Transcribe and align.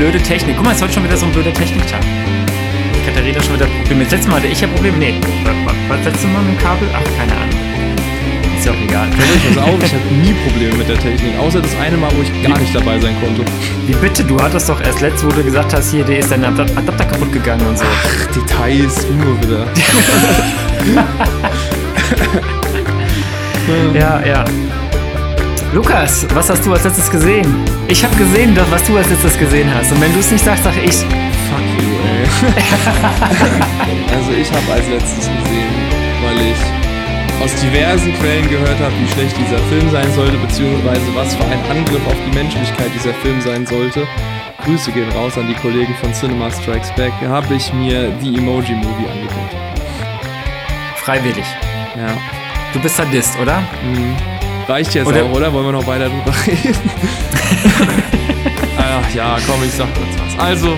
blöde 0.00 0.18
Technik. 0.22 0.56
Guck 0.56 0.64
mal, 0.64 0.70
es 0.70 0.78
ist 0.78 0.82
heute 0.84 0.94
schon 0.94 1.04
wieder 1.04 1.16
so 1.18 1.26
ein 1.26 1.32
blöder 1.32 1.52
Techniktag. 1.52 2.00
Katharina 3.04 3.42
schon 3.42 3.56
wieder 3.56 3.66
Probleme. 3.66 4.04
Das 4.04 4.12
letzte 4.12 4.30
Mal 4.30 4.36
hatte 4.36 4.46
ich 4.46 4.58
ja 4.58 4.66
Probleme. 4.68 4.96
Nee, 4.96 5.14
was, 5.44 5.74
was 5.90 6.04
letzte 6.06 6.26
Mal 6.28 6.40
mit 6.42 6.58
dem 6.58 6.62
Kabel? 6.62 6.88
Ach, 6.94 7.18
keine 7.18 7.32
Ahnung. 7.32 7.50
Ist 8.56 8.64
ja 8.64 8.72
auch 8.72 8.80
egal. 8.82 9.08
Euch 9.08 9.56
was 9.56 9.62
auf? 9.62 9.74
Ich 9.84 9.92
hatte 9.92 10.14
nie 10.14 10.32
Probleme 10.48 10.74
mit 10.78 10.88
der 10.88 10.98
Technik. 10.98 11.38
Außer 11.38 11.60
das 11.60 11.76
eine 11.78 11.98
Mal, 11.98 12.08
wo 12.16 12.22
ich 12.22 12.32
gar 12.42 12.58
nicht 12.58 12.74
dabei 12.74 12.98
sein 12.98 13.14
konnte. 13.20 13.44
Wie 13.86 13.92
bitte? 13.92 14.24
Du 14.24 14.40
hattest 14.40 14.70
doch 14.70 14.80
erst 14.80 15.02
letzte, 15.02 15.26
wo 15.26 15.32
du 15.32 15.44
gesagt 15.44 15.74
hast, 15.74 15.90
hier, 15.90 16.02
der 16.02 16.20
ist 16.20 16.30
dein 16.30 16.44
Adap- 16.46 16.74
Adapter 16.78 17.04
kaputt 17.04 17.30
gegangen 17.34 17.66
und 17.66 17.76
so. 17.76 17.84
Ach, 17.84 18.26
Details, 18.34 19.06
nur 19.10 19.38
wieder. 19.42 19.66
Ja, 23.94 24.20
ja. 24.26 24.44
Lukas, 25.72 26.26
was 26.34 26.50
hast 26.50 26.66
du 26.66 26.72
als 26.72 26.82
letztes 26.82 27.08
gesehen? 27.08 27.46
Ich 27.86 28.02
habe 28.02 28.14
gesehen, 28.16 28.58
was 28.70 28.82
du 28.82 28.96
als 28.96 29.08
letztes 29.08 29.38
gesehen 29.38 29.72
hast. 29.72 29.92
Und 29.92 30.00
wenn 30.00 30.12
du 30.12 30.18
es 30.18 30.28
nicht 30.32 30.44
sagst, 30.44 30.64
sag 30.64 30.76
ich. 30.76 30.96
Fuck 30.96 31.62
you, 31.78 31.94
ey. 32.10 32.26
also 34.16 34.32
ich 34.32 34.50
habe 34.50 34.72
als 34.72 34.88
letztes 34.88 35.28
gesehen, 35.28 35.70
weil 36.24 36.40
ich 36.50 36.58
aus 37.40 37.54
diversen 37.60 38.12
Quellen 38.18 38.48
gehört 38.48 38.80
habe, 38.80 38.92
wie 39.00 39.08
schlecht 39.12 39.36
dieser 39.38 39.58
Film 39.68 39.88
sein 39.90 40.12
sollte, 40.12 40.38
beziehungsweise 40.38 41.14
was 41.14 41.36
für 41.36 41.44
ein 41.44 41.64
Angriff 41.70 42.04
auf 42.04 42.16
die 42.26 42.34
Menschlichkeit 42.34 42.90
dieser 42.92 43.14
Film 43.14 43.40
sein 43.40 43.64
sollte. 43.64 44.08
Grüße 44.64 44.90
gehen 44.90 45.10
raus 45.12 45.38
an 45.38 45.46
die 45.46 45.54
Kollegen 45.54 45.94
von 46.00 46.12
Cinema 46.12 46.50
Strikes 46.50 46.92
Back. 46.96 47.12
Habe 47.22 47.54
ich 47.54 47.72
mir 47.72 48.10
die 48.20 48.38
Emoji 48.38 48.74
Movie 48.74 49.06
angeguckt. 49.08 49.54
Freiwillig. 50.96 51.46
Ja. 51.96 52.18
Du 52.72 52.80
bist 52.80 52.96
Sadist, 52.96 53.38
oder? 53.38 53.60
Mhm. 53.84 54.39
Reicht 54.68 54.94
jetzt 54.94 55.06
Oder- 55.06 55.24
auch, 55.24 55.32
oder? 55.32 55.52
Wollen 55.52 55.66
wir 55.66 55.72
noch 55.72 55.86
weiter 55.86 56.08
drüber 56.08 56.32
reden? 56.46 56.74
Ach 58.78 59.14
ja, 59.14 59.36
komm, 59.46 59.62
ich 59.64 59.72
sag 59.72 59.88
kurz 59.94 60.08
was. 60.36 60.38
Also, 60.44 60.76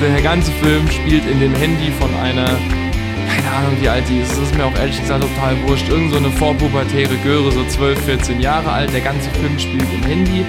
der 0.00 0.22
ganze 0.22 0.50
Film 0.52 0.88
spielt 0.90 1.26
in 1.28 1.40
dem 1.40 1.54
Handy 1.54 1.90
von 1.98 2.08
einer, 2.22 2.46
keine 2.46 3.50
Ahnung 3.56 3.76
wie 3.80 3.88
alt 3.88 4.04
die 4.08 4.20
ist, 4.20 4.30
das 4.32 4.38
ist 4.38 4.56
mir 4.56 4.64
auch 4.64 4.74
ehrlich 4.76 5.00
gesagt 5.00 5.22
total 5.22 5.56
wurscht, 5.66 5.88
irgend 5.88 6.12
so 6.12 6.18
eine 6.18 6.30
vorpubertäre 6.30 7.14
Göre, 7.24 7.50
so 7.52 7.64
12, 7.64 8.00
14 8.04 8.40
Jahre 8.40 8.70
alt. 8.70 8.92
Der 8.92 9.00
ganze 9.02 9.28
Film 9.30 9.58
spielt 9.58 9.86
im 9.92 10.02
Handy 10.04 10.44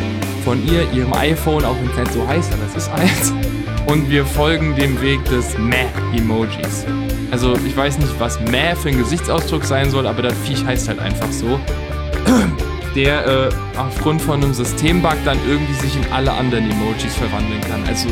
von 0.46 0.66
ihr, 0.68 0.90
ihrem 0.94 1.14
iPhone, 1.14 1.66
auch 1.66 1.76
wenn 1.82 1.90
es 1.92 1.98
nicht 1.98 2.14
so 2.14 2.28
heißt, 2.28 2.54
aber 2.54 2.64
es 2.68 2.76
ist 2.76 2.92
eins. 2.92 3.34
Und 3.88 4.10
wir 4.10 4.26
folgen 4.26 4.76
dem 4.76 5.02
Weg 5.02 5.24
des 5.26 5.58
Meh-Emojis. 5.58 6.86
Also 7.32 7.56
ich 7.66 7.76
weiß 7.76 7.98
nicht, 7.98 8.14
was 8.20 8.40
Meh 8.40 8.76
für 8.76 8.90
ein 8.90 8.98
Gesichtsausdruck 8.98 9.64
sein 9.66 9.90
soll, 9.90 10.06
aber 10.08 10.22
das 10.22 10.34
Viech 10.46 10.64
heißt 10.66 10.88
halt 10.88 11.00
einfach 11.00 11.32
so. 11.32 11.60
Der 12.96 13.26
äh, 13.26 13.50
aufgrund 13.78 14.22
von 14.22 14.44
einem 14.44 14.54
Systembug 14.54 15.16
dann 15.24 15.38
irgendwie 15.48 15.74
sich 15.76 15.96
in 15.96 16.12
alle 16.12 16.32
anderen 16.34 16.70
Emojis 16.70 17.16
verwandeln 17.16 17.62
kann. 17.62 17.82
Also 17.88 18.10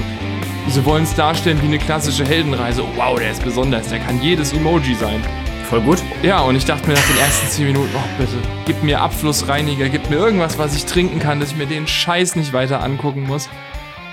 sie 0.69 0.85
wollen 0.85 1.03
es 1.03 1.13
darstellen 1.15 1.61
wie 1.61 1.65
eine 1.67 1.79
klassische 1.79 2.23
Heldenreise. 2.23 2.83
Oh, 2.83 2.87
wow, 2.95 3.19
der 3.19 3.31
ist 3.31 3.43
besonders, 3.43 3.89
der 3.89 3.99
kann 3.99 4.21
jedes 4.21 4.53
Emoji 4.53 4.95
sein. 4.95 5.21
Voll 5.69 5.81
gut. 5.81 5.99
Ja, 6.23 6.39
und 6.39 6.55
ich 6.55 6.63
dachte 6.65 6.87
mir 6.87 6.93
nach 6.93 7.07
den 7.07 7.17
ersten 7.17 7.47
10 7.47 7.65
Minuten, 7.67 7.89
oh 7.93 8.07
bitte, 8.17 8.37
gib 8.65 8.81
mir 8.81 9.01
Abflussreiniger, 9.01 9.89
gib 9.89 10.09
mir 10.09 10.15
irgendwas, 10.15 10.57
was 10.57 10.75
ich 10.75 10.85
trinken 10.85 11.19
kann, 11.19 11.39
dass 11.41 11.51
ich 11.51 11.57
mir 11.57 11.67
den 11.67 11.85
Scheiß 11.85 12.37
nicht 12.37 12.53
weiter 12.53 12.81
angucken 12.81 13.27
muss. 13.27 13.49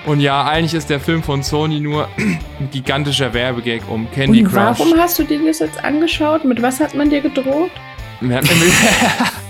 Und 0.04 0.20
ja, 0.20 0.44
eigentlich 0.44 0.74
ist 0.74 0.90
der 0.90 1.00
Film 1.00 1.22
von 1.22 1.42
Sony 1.42 1.80
nur 1.80 2.08
ein 2.18 2.68
gigantischer 2.72 3.32
Werbegag 3.32 3.82
um 3.88 4.10
Candy 4.10 4.40
Und 4.40 4.52
Crush. 4.52 4.78
warum 4.80 4.98
hast 4.98 5.18
du 5.18 5.22
dir 5.24 5.44
das 5.46 5.60
jetzt 5.60 5.82
angeschaut? 5.82 6.44
Mit 6.44 6.60
was 6.60 6.80
hat 6.80 6.94
man 6.94 7.08
dir 7.08 7.20
gedroht? 7.20 7.70
Man 8.20 8.36
hat, 8.36 8.44
mir 8.44 8.54
mit, 8.56 8.72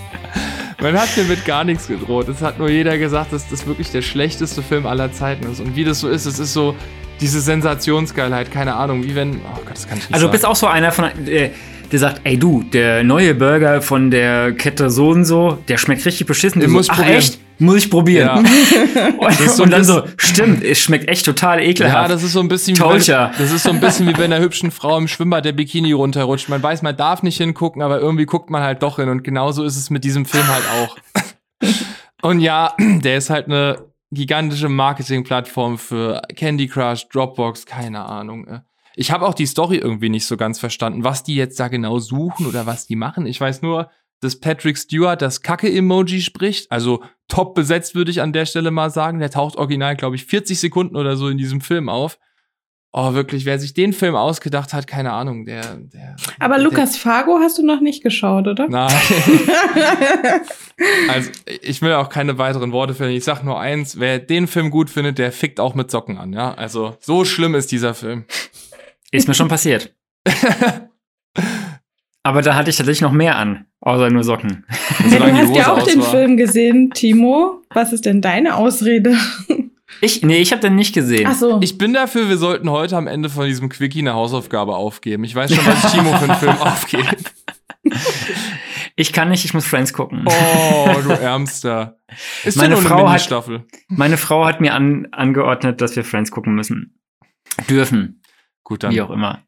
man 0.91 1.01
hat 1.01 1.15
mir 1.17 1.23
mit 1.25 1.45
gar 1.45 1.63
nichts 1.63 1.87
gedroht. 1.87 2.29
Es 2.29 2.41
hat 2.41 2.59
nur 2.59 2.69
jeder 2.69 2.97
gesagt, 2.97 3.33
dass 3.33 3.49
das 3.49 3.67
wirklich 3.67 3.91
der 3.91 4.01
schlechteste 4.01 4.61
Film 4.61 4.85
aller 4.85 5.11
Zeiten 5.11 5.49
ist. 5.51 5.59
Und 5.59 5.75
wie 5.75 5.83
das 5.83 5.99
so 5.99 6.09
ist, 6.09 6.25
es 6.25 6.39
ist 6.39 6.53
so 6.53 6.75
diese 7.19 7.41
Sensationsgeilheit, 7.41 8.51
keine 8.51 8.75
Ahnung, 8.75 9.03
wie 9.03 9.15
wenn. 9.15 9.35
Oh 9.35 9.59
Gott, 9.65 9.73
das 9.75 9.87
kann 9.87 9.97
ich 9.97 10.05
nicht 10.05 10.13
Also 10.13 10.27
du 10.27 10.31
bist 10.31 10.45
auch 10.45 10.55
so 10.55 10.67
einer 10.67 10.91
von, 10.91 11.05
äh, 11.27 11.49
der 11.91 11.99
sagt, 11.99 12.21
ey 12.23 12.37
du, 12.37 12.63
der 12.63 13.03
neue 13.03 13.33
Burger 13.33 13.81
von 13.81 14.11
der 14.11 14.53
Kette 14.53 14.89
so 14.89 15.09
und 15.09 15.25
so, 15.25 15.57
der 15.67 15.77
schmeckt 15.77 16.05
richtig 16.05 16.27
beschissen. 16.27 16.61
Den 16.61 16.69
Du 16.69 16.75
muss 16.75 16.87
so, 16.87 16.93
Ach 16.93 16.97
probieren." 16.97 17.17
echt? 17.17 17.39
Muss 17.59 17.77
ich 17.77 17.89
probieren. 17.89 18.45
Ja. 18.45 19.07
und, 19.17 19.33
so 19.33 19.63
und 19.63 19.71
dann 19.71 19.83
so, 19.83 20.03
stimmt, 20.17 20.63
es 20.63 20.79
schmeckt 20.79 21.07
echt 21.09 21.25
total 21.25 21.61
ekelhaft. 21.61 21.95
Ja, 21.95 22.07
das 22.07 22.23
ist 22.23 22.33
so 22.33 22.39
ein 22.39 22.47
bisschen 22.47 22.77
wie 22.77 23.07
das 23.07 23.51
ist 23.51 23.63
so 23.63 23.71
ein 23.71 23.79
bisschen 23.79 24.07
wie 24.07 24.17
wenn 24.17 24.31
einer 24.31 24.43
hübschen 24.43 24.71
Frau 24.71 24.97
im 24.97 25.07
Schwimmbad 25.07 25.45
der 25.45 25.53
Bikini 25.53 25.91
runterrutscht. 25.91 26.49
Man 26.49 26.61
weiß, 26.61 26.81
man 26.81 26.95
darf 26.95 27.23
nicht 27.23 27.37
hingucken, 27.37 27.81
aber 27.81 27.99
irgendwie 27.99 28.25
guckt 28.25 28.49
man 28.49 28.61
halt 28.61 28.83
doch 28.83 28.97
hin 28.97 29.09
und 29.09 29.23
genauso 29.23 29.63
ist 29.63 29.77
es 29.77 29.89
mit 29.89 30.03
diesem 30.03 30.25
Film 30.25 30.47
halt 30.47 30.63
auch. 30.69 30.97
und 32.21 32.39
ja, 32.39 32.73
der 32.79 33.17
ist 33.17 33.29
halt 33.29 33.47
eine 33.47 33.87
gigantische 34.11 34.69
Marketingplattform 34.69 35.77
für 35.77 36.21
Candy 36.35 36.67
Crush, 36.67 37.07
Dropbox, 37.09 37.65
keine 37.65 38.05
Ahnung. 38.05 38.47
äh. 38.47 38.59
Ich 38.95 39.11
habe 39.11 39.27
auch 39.27 39.35
die 39.35 39.45
Story 39.45 39.77
irgendwie 39.77 40.09
nicht 40.09 40.25
so 40.25 40.37
ganz 40.37 40.59
verstanden, 40.59 41.03
was 41.03 41.21
die 41.21 41.35
jetzt 41.35 41.59
da 41.59 41.67
genau 41.67 41.99
suchen 41.99 42.47
oder 42.47 42.65
was 42.65 42.87
die 42.87 42.95
machen. 42.95 43.27
Ich 43.27 43.39
weiß 43.39 43.61
nur, 43.61 43.91
dass 44.21 44.39
Patrick 44.39 44.77
Stewart 44.77 45.21
das 45.21 45.41
Kacke-Emoji 45.41 46.21
spricht. 46.21 46.71
Also 46.71 47.03
top 47.27 47.55
besetzt, 47.55 47.95
würde 47.95 48.11
ich 48.11 48.21
an 48.21 48.33
der 48.33 48.45
Stelle 48.45 48.71
mal 48.71 48.89
sagen. 48.89 49.19
Der 49.19 49.29
taucht 49.29 49.57
original, 49.57 49.95
glaube 49.95 50.15
ich, 50.15 50.25
40 50.25 50.59
Sekunden 50.59 50.95
oder 50.95 51.17
so 51.17 51.29
in 51.29 51.37
diesem 51.37 51.61
Film 51.61 51.89
auf. 51.89 52.17
Oh, 52.93 53.13
wirklich, 53.13 53.45
wer 53.45 53.59
sich 53.59 53.73
den 53.73 53.93
Film 53.93 54.15
ausgedacht 54.15 54.73
hat, 54.73 54.87
keine 54.87 55.11
Ahnung, 55.11 55.45
der. 55.45 55.75
der 55.75 56.15
Aber 56.39 56.55
der, 56.55 56.63
Lukas 56.63 56.97
Fargo 56.97 57.37
hast 57.39 57.59
du 57.59 57.65
noch 57.65 57.81
nicht 57.81 58.01
geschaut, 58.01 58.47
oder? 58.47 58.67
Nein. 58.69 58.89
also, 61.09 61.29
ich 61.61 61.81
will 61.81 61.93
auch 61.93 62.09
keine 62.09 62.37
weiteren 62.39 62.71
Worte 62.71 62.95
verlieren. 62.95 63.17
Ich 63.17 63.25
sag 63.25 63.43
nur 63.43 63.59
eins: 63.59 63.99
Wer 63.99 64.17
den 64.19 64.47
Film 64.47 64.71
gut 64.71 64.89
findet, 64.89 65.19
der 65.19 65.31
fickt 65.31 65.59
auch 65.59 65.75
mit 65.75 65.91
Socken 65.91 66.17
an, 66.17 66.33
ja? 66.33 66.53
Also, 66.55 66.97
so 66.99 67.23
schlimm 67.23 67.55
ist 67.55 67.71
dieser 67.71 67.93
Film. 67.93 68.25
Ist 69.11 69.27
mir 69.27 69.35
schon 69.35 69.47
passiert. 69.47 69.93
Aber 72.27 72.41
da 72.41 72.55
hatte 72.55 72.69
ich 72.69 72.75
tatsächlich 72.75 73.01
noch 73.01 73.13
mehr 73.13 73.37
an, 73.37 73.65
außer 73.79 74.09
nur 74.09 74.23
Socken. 74.25 74.65
Und 75.01 75.11
du 75.13 75.33
hast 75.33 75.55
ja 75.55 75.71
auch 75.71 75.81
den 75.83 76.01
war- 76.01 76.09
Film 76.11 76.35
gesehen, 76.35 76.91
Timo. 76.91 77.61
Was 77.73 77.93
ist 77.93 78.05
denn 78.05 78.21
deine 78.21 78.55
Ausrede? 78.55 79.15
Ich, 80.01 80.23
nee, 80.23 80.39
ich 80.39 80.51
habe 80.51 80.61
den 80.61 80.75
nicht 80.75 80.93
gesehen. 80.93 81.27
Ach 81.31 81.35
so. 81.35 81.59
Ich 81.61 81.77
bin 81.77 81.93
dafür, 81.93 82.27
wir 82.27 82.37
sollten 82.37 82.69
heute 82.69 82.97
am 82.97 83.07
Ende 83.07 83.29
von 83.29 83.45
diesem 83.45 83.69
Quickie 83.69 83.99
eine 84.01 84.13
Hausaufgabe 84.13 84.75
aufgeben. 84.75 85.23
Ich 85.23 85.33
weiß 85.35 85.55
schon, 85.55 85.65
was 85.65 85.91
Timo 85.93 86.11
für 86.17 86.25
einen 86.29 86.35
Film 86.39 86.57
aufgebe. 86.57 87.15
Ich 88.97 89.13
kann 89.13 89.29
nicht, 89.29 89.45
ich 89.45 89.53
muss 89.53 89.65
Friends 89.65 89.93
gucken. 89.93 90.25
Oh, 90.27 90.89
du 91.03 91.09
Ärmster. 91.21 91.97
Ist 92.43 92.57
Meine 92.57 92.75
ja 92.75 92.81
nur 92.81 92.89
Frau 92.89 92.95
eine 92.95 93.03
hat- 93.05 93.09
Ministaffel. 93.11 93.63
Meine 93.87 94.17
Frau 94.17 94.45
hat 94.45 94.59
mir 94.59 94.73
an, 94.73 95.07
angeordnet, 95.11 95.79
dass 95.79 95.95
wir 95.95 96.03
Friends 96.03 96.31
gucken 96.31 96.55
müssen. 96.55 96.99
Dürfen. 97.69 98.21
Gut, 98.65 98.83
dann. 98.83 98.91
Wie 98.93 99.01
auch 99.01 99.11
immer. 99.11 99.43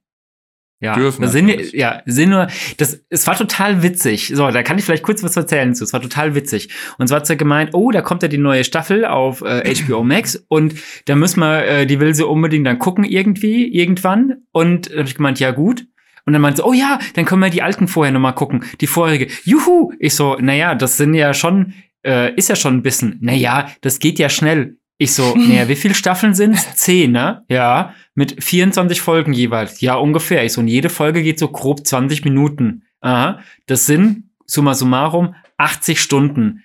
Ja, 0.82 0.96
Dürfen 0.96 1.24
da 1.24 1.28
sind, 1.28 1.74
ja, 1.74 2.02
sind 2.06 2.30
nur, 2.30 2.48
das, 2.78 3.04
es 3.10 3.28
war 3.28 3.36
total 3.36 3.84
witzig. 3.84 4.32
So, 4.34 4.50
da 4.50 4.64
kann 4.64 4.78
ich 4.78 4.86
vielleicht 4.86 5.04
kurz 5.04 5.22
was 5.24 5.36
erzählen 5.36 5.76
zu. 5.76 5.84
Es 5.84 5.92
war 5.92 6.02
total 6.02 6.36
witzig. 6.36 6.70
Und 6.98 7.10
zwar 7.10 7.18
hat 7.18 7.28
sie 7.28 7.36
gemeint, 7.36 7.72
oh, 7.74 7.92
da 7.92 8.02
kommt 8.02 8.24
ja 8.24 8.30
die 8.30 8.38
neue 8.38 8.64
Staffel 8.64 9.04
auf 9.04 9.42
äh, 9.42 9.74
HBO 9.76 10.04
Max 10.04 10.42
und 10.48 10.76
da 11.06 11.16
müssen 11.16 11.42
wir, 11.42 11.66
äh, 11.66 11.86
die 11.86 12.00
will 12.00 12.16
sie 12.16 12.26
unbedingt 12.26 12.66
dann 12.66 12.80
gucken 12.80 13.04
irgendwie, 13.04 13.68
irgendwann. 13.68 14.44
Und 14.52 14.90
dann 14.90 15.00
habe 15.00 15.10
ich 15.10 15.16
gemeint, 15.16 15.40
ja 15.42 15.52
gut. 15.52 15.86
Und 16.26 16.34
dann 16.34 16.42
meinte 16.42 16.62
sie, 16.62 16.66
oh 16.66 16.74
ja, 16.74 17.00
dann 17.16 17.26
können 17.26 17.42
wir 17.42 17.50
die 17.50 17.64
alten 17.64 17.90
vorher 17.90 18.14
nochmal 18.14 18.36
gucken, 18.36 18.64
die 18.80 18.88
vorherige. 18.88 19.28
Juhu! 19.44 19.92
Ich 20.00 20.16
so, 20.16 20.38
naja, 20.40 20.76
das 20.76 20.96
sind 20.96 21.14
ja 21.14 21.34
schon, 21.34 21.74
äh, 22.06 22.34
ist 22.36 22.48
ja 22.48 22.56
schon 22.56 22.76
ein 22.76 22.84
bisschen, 22.84 23.18
naja, 23.20 23.70
das 23.82 24.00
geht 24.00 24.18
ja 24.18 24.30
schnell. 24.30 24.78
Ich 25.00 25.14
so, 25.14 25.36
naja, 25.36 25.68
wie 25.68 25.76
viele 25.76 25.96
Staffeln 25.96 26.36
sind's? 26.36 26.76
Zehn, 26.76 27.12
ne? 27.14 27.44
Ja, 27.50 27.96
mit 28.14 28.44
24 28.44 29.02
Folgen 29.02 29.34
jeweils. 29.34 29.82
Ja, 29.82 29.96
ungefähr. 29.96 30.44
Ich 30.44 30.54
so, 30.54 30.62
und 30.62 30.68
jede 30.68 30.90
Folge 30.90 31.24
geht 31.24 31.40
so 31.40 31.48
grob 31.48 31.88
20 31.88 32.24
Minuten. 32.26 32.84
Aha, 33.02 33.40
das 33.66 33.86
sind, 33.86 34.30
summa 34.46 34.74
summarum, 34.76 35.36
80 35.58 36.02
Stunden. 36.02 36.64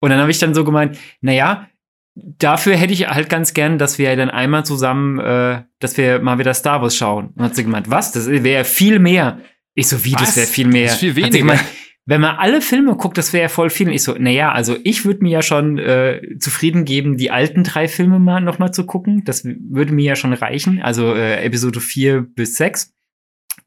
Und 0.00 0.10
dann 0.10 0.18
habe 0.20 0.30
ich 0.30 0.38
dann 0.38 0.52
so 0.52 0.64
gemeint, 0.64 0.98
naja, 1.20 1.68
dafür 2.16 2.76
hätte 2.76 2.92
ich 2.92 3.08
halt 3.08 3.28
ganz 3.28 3.54
gern, 3.54 3.78
dass 3.78 3.98
wir 3.98 4.14
dann 4.16 4.30
einmal 4.30 4.64
zusammen, 4.66 5.20
äh, 5.20 5.62
dass 5.78 5.96
wir 5.96 6.18
mal 6.18 6.38
wieder 6.38 6.54
Star 6.54 6.82
Wars 6.82 6.96
schauen. 6.96 7.28
Und 7.36 7.44
hat 7.44 7.54
sie 7.54 7.62
gemeint, 7.62 7.88
was? 7.88 8.10
Das 8.10 8.28
wäre 8.28 8.64
viel 8.64 8.98
mehr. 8.98 9.38
Ich 9.74 9.88
so, 9.88 10.04
wie, 10.04 10.14
Was? 10.14 10.22
das 10.22 10.36
wäre 10.38 10.46
viel 10.46 10.66
mehr. 10.66 10.84
Das 10.84 10.94
ist 10.94 11.00
viel 11.00 11.10
Hat 11.10 11.14
sie 11.16 11.22
weniger. 11.22 11.38
gemeint, 11.38 11.64
wenn 12.08 12.20
man 12.20 12.36
alle 12.36 12.60
Filme 12.60 12.96
guckt, 12.96 13.18
das 13.18 13.32
wäre 13.32 13.42
ja 13.42 13.48
voll 13.48 13.68
viel. 13.68 13.88
Und 13.88 13.92
ich 13.94 14.02
so, 14.04 14.14
naja, 14.16 14.52
also 14.52 14.76
ich 14.84 15.04
würde 15.04 15.22
mir 15.24 15.30
ja 15.32 15.42
schon 15.42 15.76
äh, 15.78 16.20
zufrieden 16.38 16.84
geben, 16.84 17.16
die 17.16 17.30
alten 17.32 17.64
drei 17.64 17.88
Filme 17.88 18.18
mal 18.20 18.40
noch 18.40 18.58
mal 18.60 18.70
zu 18.72 18.86
gucken. 18.86 19.22
Das 19.24 19.44
würde 19.44 19.92
mir 19.92 20.04
ja 20.04 20.16
schon 20.16 20.32
reichen. 20.32 20.80
Also 20.80 21.14
äh, 21.14 21.42
Episode 21.44 21.80
4 21.80 22.22
bis 22.22 22.56
6. 22.56 22.92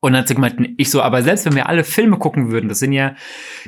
Und 0.02 0.14
dann 0.14 0.22
hat 0.22 0.30
sie 0.30 0.36
gemeint, 0.36 0.56
ich 0.78 0.90
so, 0.90 1.02
aber 1.02 1.22
selbst 1.24 1.46
wenn 1.46 1.56
wir 1.56 1.68
alle 1.68 1.84
Filme 1.84 2.18
gucken 2.18 2.52
würden, 2.52 2.70
das 2.70 2.80
sind 2.80 2.94
ja, 2.94 3.16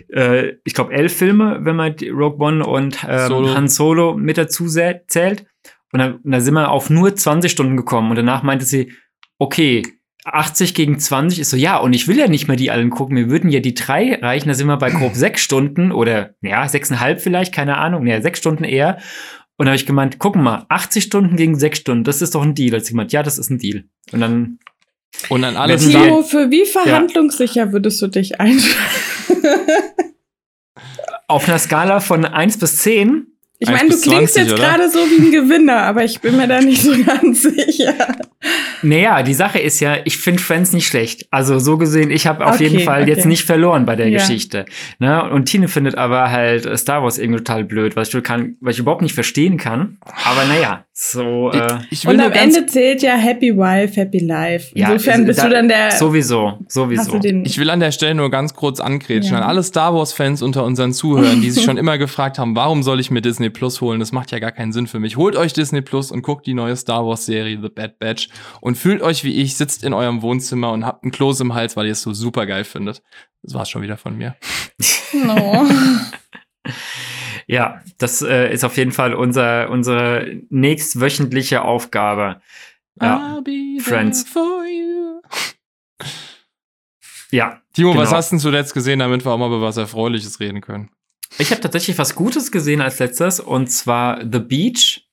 äh, 0.08 0.54
ich 0.64 0.74
glaube, 0.74 0.94
elf 0.94 1.18
Filme, 1.18 1.60
wenn 1.64 1.76
man 1.76 1.94
Rogue 2.10 2.38
One 2.40 2.66
und 2.66 3.06
ähm, 3.06 3.28
Solo. 3.28 3.54
Han 3.54 3.68
Solo 3.68 4.16
mit 4.16 4.38
dazu 4.38 4.66
zäh- 4.66 5.02
zählt. 5.08 5.46
Und 5.92 6.00
dann, 6.00 6.14
und 6.16 6.32
dann 6.32 6.40
sind 6.40 6.54
wir 6.54 6.72
auf 6.72 6.90
nur 6.90 7.14
20 7.14 7.52
Stunden 7.52 7.76
gekommen. 7.76 8.10
Und 8.12 8.16
danach 8.16 8.44
meinte 8.44 8.64
sie, 8.64 8.94
okay, 9.38 9.84
80 10.24 10.74
gegen 10.76 11.00
20 11.00 11.40
ist 11.40 11.50
so, 11.50 11.58
ja, 11.58 11.78
und 11.78 11.94
ich 11.94 12.08
will 12.08 12.18
ja 12.18 12.28
nicht 12.28 12.48
mehr 12.48 12.58
die 12.58 12.70
allen 12.72 12.90
gucken. 12.92 13.16
Mir 13.16 13.30
würden 13.30 13.50
ja 13.50 13.60
die 13.60 13.74
drei 13.74 14.16
reichen, 14.22 14.50
da 14.50 14.54
sind 14.54 14.68
wir 14.68 14.78
bei 14.78 14.92
grob 14.92 15.14
sechs 15.16 15.42
Stunden 15.42 15.92
oder 15.92 16.36
ja, 16.42 16.68
sechseinhalb 16.68 17.22
vielleicht, 17.22 17.54
keine 17.54 17.78
Ahnung, 17.78 18.06
ja, 18.08 18.22
sechs 18.22 18.40
Stunden 18.40 18.64
eher. 18.64 18.98
Und 19.58 19.66
da 19.66 19.72
habe 19.72 19.76
ich 19.76 19.86
gemeint, 19.86 20.18
guck 20.20 20.36
mal, 20.36 20.66
80 20.70 21.04
Stunden 21.04 21.36
gegen 21.36 21.58
6 21.58 21.80
Stunden, 21.80 22.04
das 22.04 22.22
ist 22.22 22.34
doch 22.36 22.42
ein 22.42 22.56
Deal. 22.56 22.74
Als 22.74 22.86
ich 22.86 22.90
gemeint, 22.92 23.12
ja, 23.12 23.22
das 23.24 23.38
ist 23.38 23.50
ein 23.52 23.60
Deal. 23.60 23.84
Und 24.12 24.20
dann, 24.22 24.58
Und 25.30 25.42
dann 25.44 25.56
alles 25.56 25.88
wir- 25.88 26.02
Timo, 26.04 26.24
für 26.24 26.50
wie 26.50 26.66
verhandlungssicher 26.66 27.72
würdest 27.72 28.02
du 28.02 28.08
dich 28.08 28.40
einschätzen? 28.40 28.76
auf 31.28 31.48
einer 31.48 31.60
Skala 31.60 32.00
von 32.00 32.26
1 32.26 32.58
bis 32.60 32.78
10, 32.78 33.28
Ich 33.64 33.70
1 33.70 33.78
meine, 33.78 33.90
du 33.92 34.02
klingst 34.02 34.34
20, 34.34 34.52
jetzt 34.54 34.56
gerade 34.60 34.90
so 34.90 34.98
wie 35.00 35.24
ein 35.28 35.32
Gewinner, 35.32 35.84
aber 35.84 36.04
ich 36.04 36.20
bin 36.20 36.36
mir 36.36 36.48
da 36.48 36.62
nicht 36.62 36.82
so 36.82 36.92
ganz 37.04 37.44
sicher. 37.44 37.94
naja, 38.82 39.22
die 39.22 39.36
Sache 39.36 39.60
ist 39.60 39.80
ja, 39.82 39.98
ich 40.04 40.18
finde 40.18 40.42
Friends 40.42 40.74
nicht 40.74 40.88
schlecht. 40.88 41.28
Also 41.30 41.60
so 41.60 41.78
gesehen, 41.78 42.10
ich 42.10 42.26
habe 42.26 42.44
auf 42.46 42.56
Okay, 42.56 42.68
jeden 42.68 42.80
Fall 42.84 43.08
jetzt 43.08 43.20
okay. 43.20 43.28
nicht 43.28 43.44
verloren 43.46 43.86
bei 43.86 43.96
der 43.96 44.10
Ja. 44.10 44.18
Geschichte. 44.18 44.66
Ne? 44.98 45.30
Und 45.30 45.46
Tine 45.46 45.68
findet 45.68 45.94
aber 45.96 46.32
halt 46.32 46.68
Star 46.80 47.04
Wars 47.04 47.20
irgendwie 47.20 47.38
total 47.44 47.64
blöd, 47.64 47.96
was 47.96 48.08
ich, 48.08 48.14
total- 48.14 48.50
was 48.62 48.74
ich 48.76 48.80
überhaupt 48.80 49.04
nicht 49.04 49.14
verstehen 49.14 49.58
kann. 49.58 49.98
Aber 50.26 50.44
naja, 50.46 50.86
so. 51.04 51.50
Äh, 51.52 51.80
Ich, 51.90 51.92
ich 52.02 52.06
will 52.06 52.14
Und 52.16 52.22
am 52.22 52.32
Ende 52.32 52.66
zählt 52.68 53.02
ja 53.02 53.16
Happy 53.16 53.58
Wife, 53.58 54.00
Happy 54.00 54.20
Life. 54.20 54.72
Ja, 54.76 54.92
Insofern 54.92 55.22
ist- 55.22 55.26
bist 55.28 55.40
da- 55.40 55.44
du 55.48 55.50
dann 55.50 55.68
der. 55.68 55.92
sowieso, 55.92 56.60
sowieso. 56.68 57.20
ich 57.24 57.58
will 57.58 57.70
an 57.72 57.80
der 57.80 57.92
Stelle 57.92 58.14
nur 58.14 58.30
ganz 58.30 58.54
kurz 58.54 58.80
angrätschen. 58.80 59.34
Ja. 59.34 59.40
An 59.40 59.44
alle 59.44 59.64
Star 59.64 59.96
Wars-Fans 59.96 60.44
unter 60.44 60.64
unseren 60.64 60.94
Zuhörern, 60.94 61.42
die 61.42 61.50
sich 61.50 61.64
schon 61.64 61.78
immer 61.78 61.98
gefragt 61.98 62.38
haben, 62.38 62.56
warum 62.56 62.84
soll 62.84 63.00
ich 63.00 63.10
mir 63.10 63.22
Disney 63.22 63.50
Plus 63.50 63.82
holen? 63.82 64.00
Das 64.00 64.12
macht 64.12 64.32
ja 64.32 64.38
gar 64.40 64.52
keinen 64.52 64.74
Sinn 64.74 64.86
für 64.86 65.00
mich. 65.00 65.18
Holt 65.18 65.36
euch 65.36 65.54
Disney 65.54 65.82
Plus 65.82 66.12
und 66.12 66.22
guckt 66.22 66.46
die 66.46 66.54
neue 66.54 66.76
Star 66.76 67.04
Wars-Serie 67.06 67.60
The 67.62 67.70
Bad 67.70 67.98
Batch 67.98 68.30
und 68.62 68.78
fühlt 68.78 69.02
euch 69.02 69.24
wie 69.24 69.42
ich, 69.42 69.56
sitzt 69.58 69.84
in 69.84 69.94
eurem 69.94 70.22
Wohnzimmer 70.22 70.72
und 70.72 70.86
habt 70.86 71.04
einen 71.04 71.12
Kloß 71.12 71.40
im 71.40 71.56
Hals, 71.56 71.76
weil 71.76 71.88
ihr 71.88 71.94
es 71.94 72.04
so 72.04 72.14
super 72.14 72.46
geil 72.46 72.64
findet. 72.64 73.02
Das 73.42 73.56
war's 73.56 73.70
schon 73.72 73.82
wieder 73.82 73.98
von 73.98 74.16
mir. 74.18 74.36
no. 75.14 75.66
Ja, 77.52 77.82
das 77.98 78.22
äh, 78.22 78.52
ist 78.54 78.64
auf 78.64 78.78
jeden 78.78 78.94
Fall 78.94 79.14
unser, 79.14 79.70
unsere 79.70 80.38
nächstwöchentliche 80.50 81.64
Aufgabe. 81.64 82.40
Ja, 83.02 83.38
I'll 83.38 83.44
be 83.44 83.82
Friends. 83.84 84.24
there 84.24 84.34
for 84.34 84.64
you. 84.66 85.22
ja. 87.32 87.62
Timo, 87.74 87.90
was 87.96 88.10
Genau. 88.10 88.18
hast 88.18 88.32
du 88.32 88.36
denn 88.36 88.40
zuletzt 88.40 88.74
gesehen, 88.74 89.00
damit 89.00 89.26
wir 89.26 89.32
auch 89.32 89.38
mal 89.38 89.48
über 89.48 89.62
was 89.62 89.78
Erfreuliches 89.78 90.40
reden 90.40 90.62
können? 90.62 90.90
Ich 91.40 91.52
habe 91.52 91.62
tatsächlich 91.62 91.98
was 91.98 92.16
Gutes 92.16 92.52
gesehen 92.52 92.82
als 92.82 93.00
letztes 93.00 93.40
und 93.40 93.68
zwar 93.72 94.22
The 94.30 94.40
Beach 94.40 95.08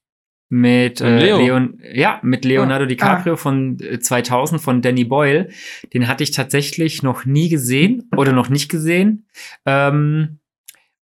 mit, 0.49 1.00
äh, 1.00 1.19
Leo. 1.19 1.38
Leon, 1.38 1.81
ja, 1.93 2.19
mit 2.23 2.44
Leonardo 2.44 2.84
Ah. 2.84 2.88
DiCaprio 2.88 3.37
von 3.37 3.79
äh, 3.81 4.00
2000 4.00 4.61
von 4.61 4.82
Danny 4.82 5.05
Boyle. 5.05 5.49
Den 5.93 6.08
hatte 6.08 6.25
ich 6.25 6.31
tatsächlich 6.32 7.02
noch 7.02 7.25
nie 7.25 7.49
gesehen 7.49 8.08
oder 8.17 8.32
noch 8.32 8.49
nicht 8.49 8.69
gesehen. 8.70 9.26
Ähm, 9.67 10.38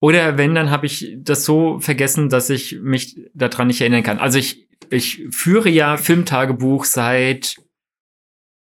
oder 0.05 0.37
wenn, 0.37 0.55
dann 0.55 0.71
habe 0.71 0.85
ich 0.85 1.17
das 1.17 1.47
so 1.47 1.81
vergessen, 1.81 2.29
dass 2.29 2.51
ich 2.51 2.79
mich 2.79 3.19
daran 3.33 3.69
nicht 3.69 3.81
erinnern 3.81 4.03
kann. 4.03 4.19
Also 4.19 4.39
ich, 4.39 4.69
ich 4.91 5.23
führe 5.31 5.71
ja 5.71 5.97
Filmtagebuch 5.97 6.85
seit 6.85 7.57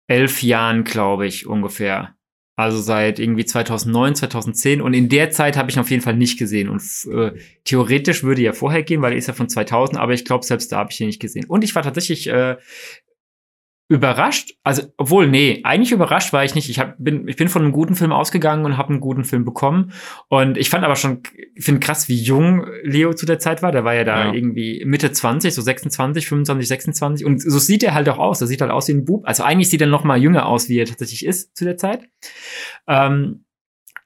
elf 0.06 0.42
Jahren, 0.42 0.84
glaube 0.84 1.26
ich, 1.26 1.46
ungefähr. 1.46 2.16
Also 2.58 2.80
seit 2.80 3.18
irgendwie 3.18 3.44
2009, 3.44 4.14
2010. 4.14 4.80
Und 4.80 4.94
in 4.94 5.10
der 5.10 5.30
Zeit 5.30 5.58
habe 5.58 5.68
ich 5.68 5.76
ihn 5.76 5.80
auf 5.80 5.90
jeden 5.90 6.02
Fall 6.02 6.16
nicht 6.16 6.38
gesehen. 6.38 6.70
Und 6.70 6.80
äh, 7.12 7.32
theoretisch 7.64 8.22
würde 8.22 8.40
er 8.40 8.54
vorher 8.54 8.82
gehen, 8.82 9.02
weil 9.02 9.12
er 9.12 9.18
ist 9.18 9.28
ja 9.28 9.34
von 9.34 9.50
2000. 9.50 10.00
Aber 10.00 10.14
ich 10.14 10.24
glaube, 10.24 10.46
selbst 10.46 10.72
da 10.72 10.78
habe 10.78 10.90
ich 10.90 10.98
ihn 11.02 11.08
nicht 11.08 11.20
gesehen. 11.20 11.44
Und 11.44 11.64
ich 11.64 11.74
war 11.74 11.82
tatsächlich 11.82 12.28
äh, 12.28 12.56
überrascht. 13.88 14.54
Also, 14.64 14.82
obwohl, 14.96 15.28
nee, 15.28 15.60
eigentlich 15.62 15.92
überrascht 15.92 16.32
war 16.32 16.44
ich 16.44 16.54
nicht. 16.56 16.68
Ich, 16.68 16.80
hab, 16.80 16.96
bin, 16.98 17.28
ich 17.28 17.36
bin 17.36 17.48
von 17.48 17.62
einem 17.62 17.72
guten 17.72 17.94
Film 17.94 18.12
ausgegangen 18.12 18.64
und 18.64 18.76
habe 18.76 18.90
einen 18.90 19.00
guten 19.00 19.24
Film 19.24 19.44
bekommen. 19.44 19.92
Und 20.28 20.58
ich 20.58 20.70
fand 20.70 20.84
aber 20.84 20.96
schon, 20.96 21.22
ich 21.54 21.64
finde 21.64 21.80
krass, 21.80 22.08
wie 22.08 22.20
jung 22.20 22.66
Leo 22.82 23.12
zu 23.14 23.26
der 23.26 23.38
Zeit 23.38 23.62
war. 23.62 23.70
Der 23.70 23.84
war 23.84 23.94
ja 23.94 24.02
da 24.04 24.26
Ja. 24.26 24.32
irgendwie 24.32 24.82
Mitte 24.84 25.12
20, 25.12 25.54
so 25.54 25.62
26, 25.62 26.26
25, 26.26 26.66
26. 26.68 27.26
Und 27.26 27.40
so 27.40 27.58
sieht 27.58 27.84
er 27.84 27.94
halt 27.94 28.08
auch 28.08 28.18
aus. 28.18 28.40
Er 28.40 28.48
sieht 28.48 28.60
halt 28.60 28.72
aus 28.72 28.88
wie 28.88 28.92
ein 28.94 29.04
Bub. 29.04 29.22
Also 29.26 29.44
eigentlich 29.44 29.70
sieht 29.70 29.80
er 29.80 29.86
noch 29.86 30.02
mal 30.04 30.18
jünger 30.20 30.46
aus, 30.46 30.68
wie 30.68 30.78
er 30.80 30.86
tatsächlich 30.86 31.24
ist 31.24 31.56
zu 31.56 31.64
der 31.64 31.76
Zeit. 31.76 32.08
Ähm, 32.88 33.44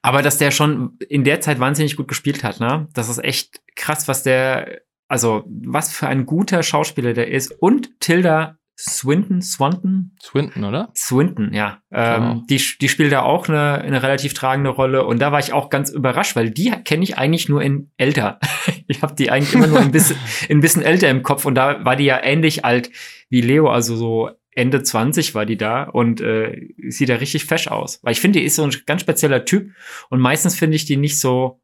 aber 0.03 0.21
dass 0.21 0.37
der 0.37 0.51
schon 0.51 0.97
in 1.09 1.23
der 1.23 1.41
Zeit 1.41 1.59
wahnsinnig 1.59 1.95
gut 1.95 2.07
gespielt 2.07 2.43
hat, 2.43 2.59
ne? 2.59 2.87
Das 2.93 3.09
ist 3.09 3.23
echt 3.23 3.61
krass, 3.75 4.07
was 4.07 4.23
der, 4.23 4.81
also 5.07 5.43
was 5.47 5.91
für 5.91 6.07
ein 6.07 6.25
guter 6.25 6.63
Schauspieler 6.63 7.13
der 7.13 7.29
ist. 7.29 7.51
Und 7.59 7.99
Tilda 7.99 8.57
Swinton, 8.77 9.41
Swanton, 9.41 10.15
Swinton, 10.21 10.63
oder? 10.63 10.91
Swinton, 10.95 11.53
ja. 11.53 11.81
Genau. 11.91 12.31
Ähm, 12.31 12.45
die, 12.49 12.61
die 12.79 12.89
spielt 12.89 13.11
da 13.11 13.21
auch 13.21 13.47
eine, 13.47 13.81
eine 13.81 14.01
relativ 14.01 14.33
tragende 14.33 14.71
Rolle. 14.71 15.05
Und 15.05 15.19
da 15.21 15.31
war 15.31 15.39
ich 15.39 15.53
auch 15.53 15.69
ganz 15.69 15.91
überrascht, 15.91 16.35
weil 16.35 16.49
die 16.49 16.71
kenne 16.83 17.03
ich 17.03 17.17
eigentlich 17.17 17.47
nur 17.47 17.61
in 17.61 17.91
älter. 17.97 18.39
ich 18.87 19.03
habe 19.03 19.13
die 19.13 19.29
eigentlich 19.29 19.53
immer 19.53 19.67
nur 19.67 19.79
ein 19.79 19.91
bisschen, 19.91 20.17
ein 20.49 20.61
bisschen 20.61 20.81
älter 20.81 21.09
im 21.09 21.21
Kopf. 21.21 21.45
Und 21.45 21.55
da 21.55 21.85
war 21.85 21.95
die 21.95 22.05
ja 22.05 22.23
ähnlich 22.23 22.65
alt 22.65 22.89
wie 23.29 23.41
Leo, 23.41 23.69
also 23.69 23.95
so 23.95 24.31
Ende 24.53 24.83
20 24.83 25.33
war 25.33 25.45
die 25.45 25.57
da 25.57 25.83
und 25.83 26.19
äh, 26.19 26.73
sieht 26.89 27.09
da 27.09 27.15
richtig 27.15 27.45
fesch 27.45 27.67
aus. 27.67 27.99
Weil 28.03 28.13
ich 28.13 28.19
finde, 28.21 28.39
die 28.39 28.45
ist 28.45 28.55
so 28.55 28.63
ein 28.63 28.75
ganz 28.85 29.01
spezieller 29.01 29.45
Typ. 29.45 29.71
Und 30.09 30.19
meistens 30.19 30.57
finde 30.57 30.75
ich 30.75 30.85
die 30.85 30.97
nicht 30.97 31.19
so, 31.19 31.61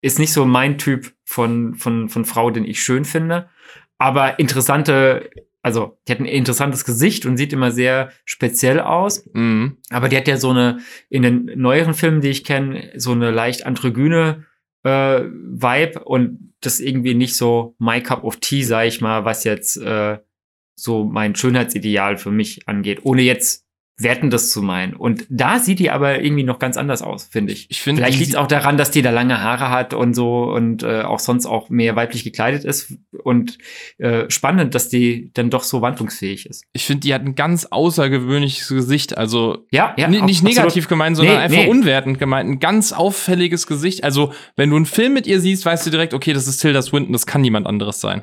ist 0.00 0.18
nicht 0.18 0.32
so 0.32 0.44
mein 0.44 0.78
Typ 0.78 1.12
von, 1.24 1.74
von, 1.74 2.08
von 2.08 2.24
Frau, 2.24 2.50
den 2.50 2.64
ich 2.64 2.82
schön 2.82 3.04
finde. 3.04 3.48
Aber 3.98 4.38
interessante, 4.38 5.30
also 5.68 5.98
die 6.08 6.12
hat 6.12 6.20
ein 6.20 6.24
interessantes 6.24 6.86
Gesicht 6.86 7.26
und 7.26 7.36
sieht 7.36 7.52
immer 7.52 7.70
sehr 7.70 8.10
speziell 8.24 8.80
aus. 8.80 9.28
Mhm. 9.34 9.76
Aber 9.90 10.08
die 10.08 10.16
hat 10.16 10.26
ja 10.26 10.38
so 10.38 10.48
eine, 10.48 10.78
in 11.10 11.22
den 11.22 11.50
neueren 11.56 11.92
Filmen, 11.92 12.22
die 12.22 12.30
ich 12.30 12.42
kenne, 12.42 12.90
so 12.96 13.12
eine 13.12 13.30
leicht 13.30 13.66
androgyne 13.66 14.46
äh, 14.82 15.20
Vibe 15.20 16.04
und 16.04 16.54
das 16.62 16.80
irgendwie 16.80 17.12
nicht 17.12 17.36
so 17.36 17.76
my 17.78 18.02
cup 18.02 18.24
of 18.24 18.36
tea, 18.36 18.62
sag 18.62 18.86
ich 18.86 19.02
mal, 19.02 19.26
was 19.26 19.44
jetzt 19.44 19.76
äh, 19.76 20.18
so 20.74 21.04
mein 21.04 21.34
Schönheitsideal 21.34 22.16
für 22.16 22.30
mich 22.30 22.66
angeht, 22.66 23.00
ohne 23.02 23.20
jetzt 23.20 23.67
wertendes 24.00 24.50
zu 24.50 24.62
meinen. 24.62 24.94
Und 24.94 25.26
da 25.28 25.58
sieht 25.58 25.80
die 25.80 25.90
aber 25.90 26.22
irgendwie 26.22 26.44
noch 26.44 26.58
ganz 26.60 26.76
anders 26.76 27.02
aus, 27.02 27.24
finde 27.30 27.52
ich. 27.52 27.66
Ich 27.68 27.82
finde, 27.82 28.00
Vielleicht 28.02 28.18
liegt 28.20 28.30
es 28.30 28.36
auch 28.36 28.46
daran, 28.46 28.76
dass 28.76 28.92
die 28.92 29.02
da 29.02 29.10
lange 29.10 29.40
Haare 29.42 29.70
hat 29.70 29.92
und 29.92 30.14
so 30.14 30.44
und 30.44 30.84
äh, 30.84 31.02
auch 31.02 31.18
sonst 31.18 31.46
auch 31.46 31.68
mehr 31.68 31.96
weiblich 31.96 32.22
gekleidet 32.22 32.64
ist. 32.64 32.94
Und 33.24 33.58
äh, 33.98 34.30
spannend, 34.30 34.74
dass 34.76 34.88
die 34.88 35.32
dann 35.34 35.50
doch 35.50 35.64
so 35.64 35.82
wandlungsfähig 35.82 36.46
ist. 36.46 36.64
ich 36.72 36.84
finde, 36.84 37.00
die 37.00 37.12
hat 37.14 37.22
ein 37.22 37.34
ganz 37.34 37.66
außergewöhnliches 37.66 38.68
Gesicht. 38.68 39.18
Also 39.18 39.66
Ja, 39.72 39.94
ja. 39.98 40.06
Ni- 40.08 40.22
nicht 40.22 40.38
absolut. 40.42 40.54
negativ 40.56 40.88
gemeint, 40.88 41.16
sondern 41.16 41.36
Nee, 41.36 41.42
einfach 41.42 41.56
nee. 41.58 41.66
unwertend 41.68 42.18
gemeint. 42.20 42.48
Ein 42.48 42.60
ganz 42.60 42.92
auffälliges 42.92 43.66
Gesicht. 43.66 44.04
Also, 44.04 44.32
wenn 44.56 44.70
du 44.70 44.76
einen 44.76 44.86
Film 44.86 45.12
mit 45.14 45.26
ihr 45.26 45.40
siehst, 45.40 45.66
weißt 45.66 45.84
du 45.86 45.90
direkt, 45.90 46.14
okay, 46.14 46.32
das 46.32 46.46
ist 46.46 46.58
Tilda 46.58 46.82
Swinton, 46.82 47.12
das 47.12 47.26
kann 47.26 47.40
niemand 47.40 47.66
anderes 47.66 48.00
sein. 48.00 48.22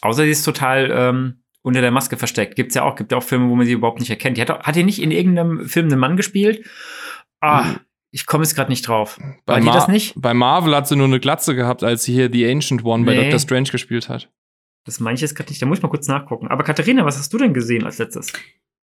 Außer 0.00 0.22
sie 0.24 0.30
ist 0.30 0.44
total 0.44 0.90
ähm, 0.90 1.42
unter 1.62 1.80
der 1.80 1.90
Maske 1.90 2.16
versteckt. 2.16 2.56
Gibt's 2.56 2.74
ja 2.74 2.82
auch. 2.82 2.96
Gibt 2.96 3.12
ja 3.12 3.18
auch 3.18 3.22
Filme, 3.22 3.48
wo 3.50 3.54
man 3.56 3.66
sie 3.66 3.72
überhaupt 3.72 4.00
nicht 4.00 4.10
erkennt. 4.10 4.36
Die 4.36 4.42
hat, 4.42 4.50
hat 4.50 4.76
die 4.76 4.82
nicht 4.84 5.00
in 5.02 5.10
irgendeinem 5.10 5.66
Film 5.68 5.86
einen 5.86 5.98
Mann 6.00 6.16
gespielt? 6.16 6.64
Ah, 7.40 7.62
Mhm. 7.64 7.76
ich 8.12 8.26
komme 8.26 8.44
jetzt 8.44 8.54
gerade 8.54 8.70
nicht 8.70 8.86
drauf. 8.88 9.18
Bei, 9.46 9.54
War 9.54 9.60
die 9.60 9.66
das 9.66 9.88
nicht? 9.88 10.14
bei 10.16 10.34
Marvel 10.34 10.74
hat 10.74 10.88
sie 10.88 10.96
nur 10.96 11.06
eine 11.06 11.20
Glatze 11.20 11.54
gehabt, 11.54 11.82
als 11.84 12.04
sie 12.04 12.12
hier 12.14 12.30
The 12.32 12.50
Ancient 12.50 12.84
One 12.84 13.04
bei 13.04 13.14
Nee. 13.14 13.22
Doctor 13.22 13.38
Strange 13.40 13.70
gespielt 13.70 14.08
hat. 14.08 14.30
Das 14.86 14.98
meine 15.00 15.14
ich 15.14 15.20
jetzt 15.20 15.34
gerade 15.34 15.50
nicht. 15.50 15.60
Da 15.60 15.66
muss 15.66 15.78
ich 15.78 15.82
mal 15.82 15.90
kurz 15.90 16.08
nachgucken. 16.08 16.48
Aber 16.48 16.64
Katharina, 16.64 17.04
was 17.04 17.18
hast 17.18 17.32
du 17.32 17.38
denn 17.38 17.52
gesehen 17.54 17.84
als 17.84 17.98
letztes? 17.98 18.32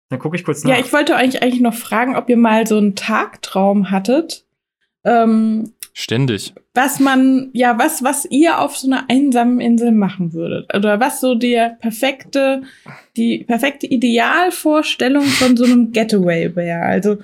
Dann 0.10 0.20
gucke 0.20 0.36
ich 0.38 0.44
kurz 0.46 0.64
nach. 0.64 0.72
Ja, 0.72 0.80
ich 0.80 0.94
wollte 0.94 1.16
euch 1.16 1.42
eigentlich 1.42 1.60
noch 1.60 1.74
fragen, 1.74 2.16
ob 2.16 2.30
ihr 2.30 2.38
mal 2.38 2.66
so 2.68 2.78
einen 2.78 2.96
Tagtraum 2.96 3.90
hattet. 3.92 4.46
Ähm, 5.04 5.74
Ständig. 6.00 6.54
was 6.76 7.00
man, 7.00 7.50
ja, 7.54 7.80
was, 7.80 8.04
was 8.04 8.26
ihr 8.30 8.60
auf 8.60 8.78
so 8.78 8.86
einer 8.88 9.06
einsamen 9.10 9.60
Insel 9.60 9.92
machen 9.92 10.32
würdet. 10.32 10.72
Oder 10.78 11.00
was 11.00 11.20
so 11.22 11.34
der 11.34 11.70
perfekte, 11.82 12.62
die 13.16 13.40
perfekte 13.40 13.88
Idealvorstellung 13.88 15.24
von 15.24 15.58
so 15.58 15.66
einem 15.66 15.94
Getaway 15.94 16.56
wäre. 16.56 16.84
Also, 16.84 17.18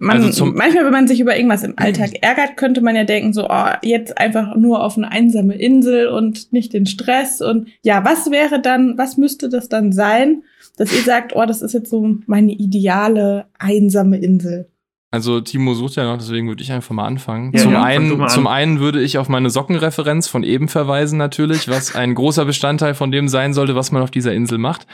man, 0.00 0.24
Also 0.24 0.44
manchmal, 0.44 0.84
wenn 0.86 0.92
man 0.92 1.06
sich 1.06 1.20
über 1.20 1.36
irgendwas 1.36 1.62
im 1.62 1.78
Alltag 1.78 2.10
ärgert, 2.20 2.56
könnte 2.56 2.80
man 2.80 2.96
ja 2.96 3.04
denken, 3.04 3.32
so, 3.32 3.48
oh, 3.48 3.70
jetzt 3.82 4.18
einfach 4.18 4.56
nur 4.56 4.82
auf 4.82 4.96
eine 4.96 5.12
einsame 5.12 5.54
Insel 5.54 6.08
und 6.08 6.52
nicht 6.52 6.72
den 6.72 6.86
Stress. 6.86 7.40
Und 7.40 7.68
ja, 7.82 8.04
was 8.04 8.32
wäre 8.32 8.60
dann, 8.60 8.98
was 8.98 9.16
müsste 9.16 9.48
das 9.48 9.68
dann 9.68 9.92
sein, 9.92 10.42
dass 10.78 10.92
ihr 10.92 11.02
sagt, 11.02 11.36
oh, 11.36 11.46
das 11.46 11.62
ist 11.62 11.74
jetzt 11.74 11.90
so 11.90 12.16
meine 12.26 12.50
ideale 12.50 13.46
einsame 13.56 14.18
Insel? 14.18 14.71
Also 15.14 15.40
Timo 15.42 15.74
sucht 15.74 15.96
ja 15.96 16.04
noch, 16.04 16.16
deswegen 16.16 16.48
würde 16.48 16.62
ich 16.62 16.72
einfach 16.72 16.94
mal 16.94 17.04
anfangen. 17.06 17.52
Ja, 17.54 17.60
zum, 17.60 17.72
ja, 17.74 17.82
einen, 17.82 18.20
an. 18.22 18.28
zum 18.30 18.46
einen 18.46 18.80
würde 18.80 19.02
ich 19.02 19.18
auf 19.18 19.28
meine 19.28 19.50
Sockenreferenz 19.50 20.26
von 20.26 20.42
eben 20.42 20.68
verweisen 20.68 21.18
natürlich, 21.18 21.68
was 21.68 21.94
ein 21.94 22.14
großer 22.14 22.46
Bestandteil 22.46 22.94
von 22.94 23.12
dem 23.12 23.28
sein 23.28 23.52
sollte, 23.52 23.74
was 23.76 23.92
man 23.92 24.02
auf 24.02 24.10
dieser 24.10 24.32
Insel 24.32 24.56
macht. 24.56 24.86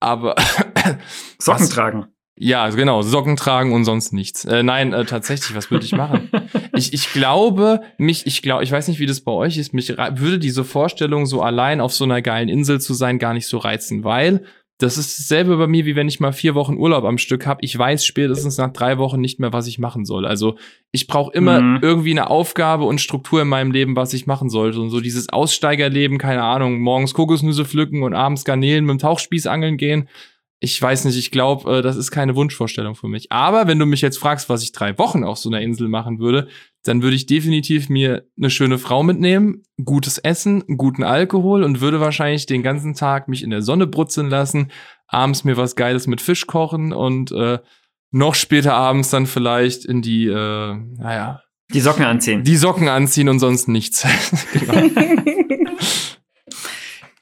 Aber 0.00 0.36
Socken 1.38 1.62
was- 1.64 1.68
tragen. 1.68 2.06
ja, 2.38 2.70
genau, 2.70 3.02
Socken 3.02 3.36
tragen 3.36 3.74
und 3.74 3.84
sonst 3.84 4.12
nichts. 4.14 4.46
Äh, 4.46 4.62
nein, 4.62 4.94
äh, 4.94 5.04
tatsächlich, 5.04 5.54
was 5.54 5.70
würde 5.70 5.84
ich 5.84 5.92
machen? 5.92 6.30
ich, 6.74 6.94
ich 6.94 7.12
glaube, 7.12 7.82
mich, 7.98 8.26
ich 8.26 8.40
glaube, 8.40 8.64
ich 8.64 8.72
weiß 8.72 8.88
nicht, 8.88 9.00
wie 9.00 9.06
das 9.06 9.20
bei 9.20 9.32
euch 9.32 9.58
ist, 9.58 9.74
mich 9.74 9.90
würde 9.90 10.38
diese 10.38 10.64
Vorstellung, 10.64 11.26
so 11.26 11.42
allein 11.42 11.82
auf 11.82 11.92
so 11.92 12.04
einer 12.04 12.22
geilen 12.22 12.48
Insel 12.48 12.80
zu 12.80 12.94
sein, 12.94 13.18
gar 13.18 13.34
nicht 13.34 13.46
so 13.46 13.58
reizen, 13.58 14.02
weil 14.02 14.44
das 14.78 14.96
ist 14.96 15.18
dasselbe 15.18 15.56
bei 15.56 15.66
mir, 15.66 15.86
wie 15.86 15.96
wenn 15.96 16.06
ich 16.06 16.20
mal 16.20 16.32
vier 16.32 16.54
Wochen 16.54 16.76
Urlaub 16.76 17.04
am 17.04 17.18
Stück 17.18 17.46
habe. 17.46 17.60
Ich 17.62 17.76
weiß 17.76 18.06
spätestens 18.06 18.58
nach 18.58 18.72
drei 18.72 18.96
Wochen 18.98 19.20
nicht 19.20 19.40
mehr, 19.40 19.52
was 19.52 19.66
ich 19.66 19.80
machen 19.80 20.04
soll. 20.04 20.24
Also 20.24 20.56
ich 20.92 21.08
brauche 21.08 21.32
immer 21.32 21.60
mhm. 21.60 21.78
irgendwie 21.82 22.12
eine 22.12 22.30
Aufgabe 22.30 22.84
und 22.84 23.00
Struktur 23.00 23.42
in 23.42 23.48
meinem 23.48 23.72
Leben, 23.72 23.96
was 23.96 24.14
ich 24.14 24.28
machen 24.28 24.50
sollte. 24.50 24.80
Und 24.80 24.90
so 24.90 25.00
dieses 25.00 25.30
Aussteigerleben, 25.30 26.18
keine 26.18 26.44
Ahnung, 26.44 26.78
morgens 26.78 27.12
Kokosnüsse 27.12 27.64
pflücken 27.64 28.04
und 28.04 28.14
abends 28.14 28.44
Garnelen 28.44 28.84
mit 28.84 28.92
dem 28.94 28.98
Tauchspieß 29.00 29.48
angeln 29.48 29.78
gehen. 29.78 30.08
Ich 30.60 30.80
weiß 30.80 31.04
nicht, 31.04 31.16
ich 31.16 31.30
glaube, 31.30 31.78
äh, 31.78 31.82
das 31.82 31.96
ist 31.96 32.10
keine 32.10 32.34
Wunschvorstellung 32.34 32.94
für 32.94 33.08
mich. 33.08 33.30
Aber 33.30 33.68
wenn 33.68 33.78
du 33.78 33.86
mich 33.86 34.00
jetzt 34.00 34.18
fragst, 34.18 34.48
was 34.48 34.62
ich 34.62 34.72
drei 34.72 34.98
Wochen 34.98 35.24
auf 35.24 35.38
so 35.38 35.48
einer 35.48 35.60
Insel 35.60 35.88
machen 35.88 36.18
würde, 36.18 36.48
dann 36.84 37.02
würde 37.02 37.16
ich 37.16 37.26
definitiv 37.26 37.88
mir 37.88 38.26
eine 38.36 38.50
schöne 38.50 38.78
Frau 38.78 39.02
mitnehmen, 39.02 39.62
gutes 39.84 40.18
Essen, 40.18 40.64
guten 40.76 41.04
Alkohol 41.04 41.62
und 41.62 41.80
würde 41.80 42.00
wahrscheinlich 42.00 42.46
den 42.46 42.62
ganzen 42.62 42.94
Tag 42.94 43.28
mich 43.28 43.42
in 43.42 43.50
der 43.50 43.62
Sonne 43.62 43.86
brutzeln 43.86 44.30
lassen, 44.30 44.72
abends 45.06 45.44
mir 45.44 45.56
was 45.56 45.76
Geiles 45.76 46.06
mit 46.06 46.20
Fisch 46.20 46.46
kochen 46.46 46.92
und 46.92 47.30
äh, 47.32 47.58
noch 48.10 48.34
später 48.34 48.74
abends 48.74 49.10
dann 49.10 49.26
vielleicht 49.26 49.84
in 49.84 50.02
die, 50.02 50.26
äh, 50.26 50.76
naja. 50.96 51.42
Die 51.72 51.80
Socken 51.80 52.04
anziehen. 52.04 52.42
Die 52.44 52.56
Socken 52.56 52.88
anziehen 52.88 53.28
und 53.28 53.38
sonst 53.38 53.68
nichts. 53.68 54.06
genau. 54.52 54.72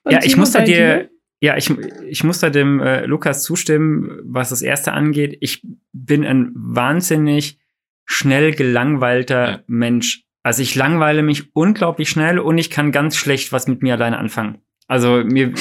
ja, 0.08 0.20
ich 0.22 0.36
muss 0.36 0.52
da 0.52 0.60
dir, 0.60 1.10
ja, 1.40 1.56
ich, 1.56 1.70
ich 2.08 2.24
muss 2.24 2.40
da 2.40 2.50
dem 2.50 2.80
äh, 2.80 3.04
Lukas 3.04 3.42
zustimmen, 3.42 4.20
was 4.24 4.50
das 4.50 4.62
erste 4.62 4.92
angeht. 4.92 5.36
Ich 5.40 5.62
bin 5.92 6.24
ein 6.24 6.52
wahnsinnig 6.54 7.58
schnell 8.06 8.54
gelangweilter 8.54 9.50
ja. 9.50 9.62
Mensch. 9.66 10.24
Also 10.42 10.62
ich 10.62 10.74
langweile 10.74 11.22
mich 11.22 11.54
unglaublich 11.54 12.08
schnell 12.08 12.38
und 12.38 12.56
ich 12.56 12.70
kann 12.70 12.92
ganz 12.92 13.16
schlecht 13.16 13.52
was 13.52 13.66
mit 13.66 13.82
mir 13.82 13.94
alleine 13.94 14.18
anfangen. 14.18 14.58
Also 14.86 15.24
mir, 15.24 15.52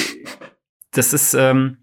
das 0.92 1.12
ist, 1.12 1.34
ähm, 1.34 1.78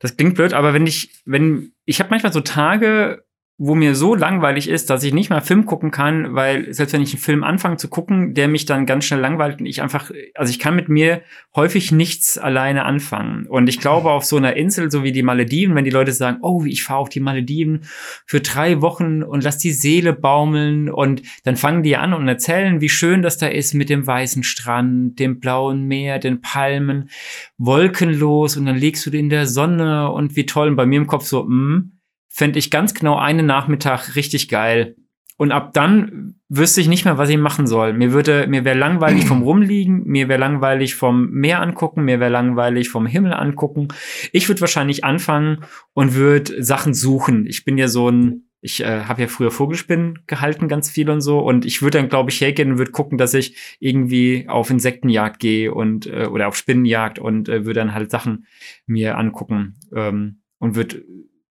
das 0.00 0.16
klingt 0.16 0.34
blöd, 0.34 0.52
aber 0.52 0.74
wenn 0.74 0.86
ich, 0.86 1.22
wenn, 1.24 1.72
ich 1.84 2.00
habe 2.00 2.10
manchmal 2.10 2.32
so 2.32 2.40
Tage, 2.40 3.24
wo 3.64 3.76
mir 3.76 3.94
so 3.94 4.16
langweilig 4.16 4.68
ist, 4.68 4.90
dass 4.90 5.04
ich 5.04 5.14
nicht 5.14 5.30
mal 5.30 5.40
Film 5.40 5.66
gucken 5.66 5.92
kann, 5.92 6.34
weil 6.34 6.74
selbst 6.74 6.94
wenn 6.94 7.00
ich 7.00 7.12
einen 7.12 7.22
Film 7.22 7.44
anfange 7.44 7.76
zu 7.76 7.86
gucken, 7.86 8.34
der 8.34 8.48
mich 8.48 8.64
dann 8.64 8.86
ganz 8.86 9.04
schnell 9.04 9.20
langweilt 9.20 9.60
und 9.60 9.66
ich 9.66 9.80
einfach, 9.82 10.10
also 10.34 10.50
ich 10.50 10.58
kann 10.58 10.74
mit 10.74 10.88
mir 10.88 11.22
häufig 11.54 11.92
nichts 11.92 12.38
alleine 12.38 12.84
anfangen. 12.84 13.46
Und 13.46 13.68
ich 13.68 13.78
glaube, 13.78 14.10
auf 14.10 14.24
so 14.24 14.36
einer 14.36 14.56
Insel, 14.56 14.90
so 14.90 15.04
wie 15.04 15.12
die 15.12 15.22
Malediven, 15.22 15.76
wenn 15.76 15.84
die 15.84 15.92
Leute 15.92 16.10
sagen, 16.10 16.38
oh, 16.42 16.64
ich 16.64 16.82
fahre 16.82 16.98
auf 16.98 17.08
die 17.08 17.20
Malediven 17.20 17.82
für 18.26 18.40
drei 18.40 18.80
Wochen 18.80 19.22
und 19.22 19.44
lass 19.44 19.58
die 19.58 19.70
Seele 19.70 20.12
baumeln 20.12 20.90
und 20.90 21.22
dann 21.44 21.54
fangen 21.54 21.84
die 21.84 21.96
an 21.96 22.14
und 22.14 22.26
erzählen, 22.26 22.80
wie 22.80 22.88
schön 22.88 23.22
das 23.22 23.38
da 23.38 23.46
ist 23.46 23.74
mit 23.74 23.90
dem 23.90 24.04
weißen 24.04 24.42
Strand, 24.42 25.20
dem 25.20 25.38
blauen 25.38 25.86
Meer, 25.86 26.18
den 26.18 26.40
Palmen, 26.40 27.10
wolkenlos 27.58 28.56
und 28.56 28.66
dann 28.66 28.76
liegst 28.76 29.06
du 29.06 29.10
in 29.10 29.28
der 29.28 29.46
Sonne 29.46 30.10
und 30.10 30.34
wie 30.34 30.46
toll. 30.46 30.70
Und 30.70 30.76
bei 30.76 30.84
mir 30.86 30.98
im 30.98 31.06
Kopf 31.06 31.26
so, 31.26 31.44
mh, 31.44 31.76
mm, 31.76 31.92
fände 32.32 32.58
ich 32.58 32.70
ganz 32.70 32.94
genau 32.94 33.18
einen 33.18 33.46
Nachmittag 33.46 34.16
richtig 34.16 34.48
geil. 34.48 34.96
Und 35.36 35.52
ab 35.52 35.72
dann 35.74 36.36
wüsste 36.48 36.80
ich 36.80 36.88
nicht 36.88 37.04
mehr, 37.04 37.18
was 37.18 37.28
ich 37.28 37.36
machen 37.36 37.66
soll. 37.66 37.92
Mir 37.92 38.12
würde, 38.12 38.46
mir 38.46 38.64
wäre 38.64 38.78
langweilig 38.78 39.26
vom 39.26 39.42
Rumliegen, 39.48 40.04
mir 40.04 40.28
wäre 40.28 40.40
langweilig 40.40 40.94
vom 40.94 41.30
Meer 41.30 41.60
angucken, 41.60 42.04
mir 42.04 42.20
wäre 42.20 42.30
langweilig 42.30 42.88
vom 42.88 43.06
Himmel 43.06 43.34
angucken. 43.34 43.88
Ich 44.32 44.48
würde 44.48 44.60
wahrscheinlich 44.60 45.04
anfangen 45.04 45.64
und 45.94 46.14
würde 46.14 46.62
Sachen 46.62 46.94
suchen. 46.94 47.46
Ich 47.46 47.64
bin 47.64 47.76
ja 47.76 47.88
so 47.88 48.08
ein, 48.08 48.44
ich 48.60 48.82
äh, 48.82 49.04
habe 49.04 49.22
ja 49.22 49.28
früher 49.28 49.50
Vogelspinnen 49.50 50.20
gehalten, 50.26 50.68
ganz 50.68 50.88
viel 50.88 51.10
und 51.10 51.22
so. 51.22 51.40
Und 51.40 51.64
ich 51.64 51.82
würde 51.82 51.98
dann, 51.98 52.08
glaube 52.08 52.30
ich, 52.30 52.40
hergehen 52.40 52.72
und 52.72 52.78
würde 52.78 52.92
gucken, 52.92 53.18
dass 53.18 53.34
ich 53.34 53.76
irgendwie 53.80 54.46
auf 54.48 54.70
Insektenjagd 54.70 55.38
gehe 55.38 55.74
und 55.74 56.06
äh, 56.06 56.26
oder 56.26 56.48
auf 56.48 56.56
Spinnenjagd 56.56 57.18
und 57.18 57.48
äh, 57.48 57.66
würde 57.66 57.80
dann 57.80 57.94
halt 57.94 58.10
Sachen 58.10 58.46
mir 58.86 59.18
angucken 59.18 59.74
ähm, 59.94 60.42
und 60.58 60.76
würde 60.76 61.02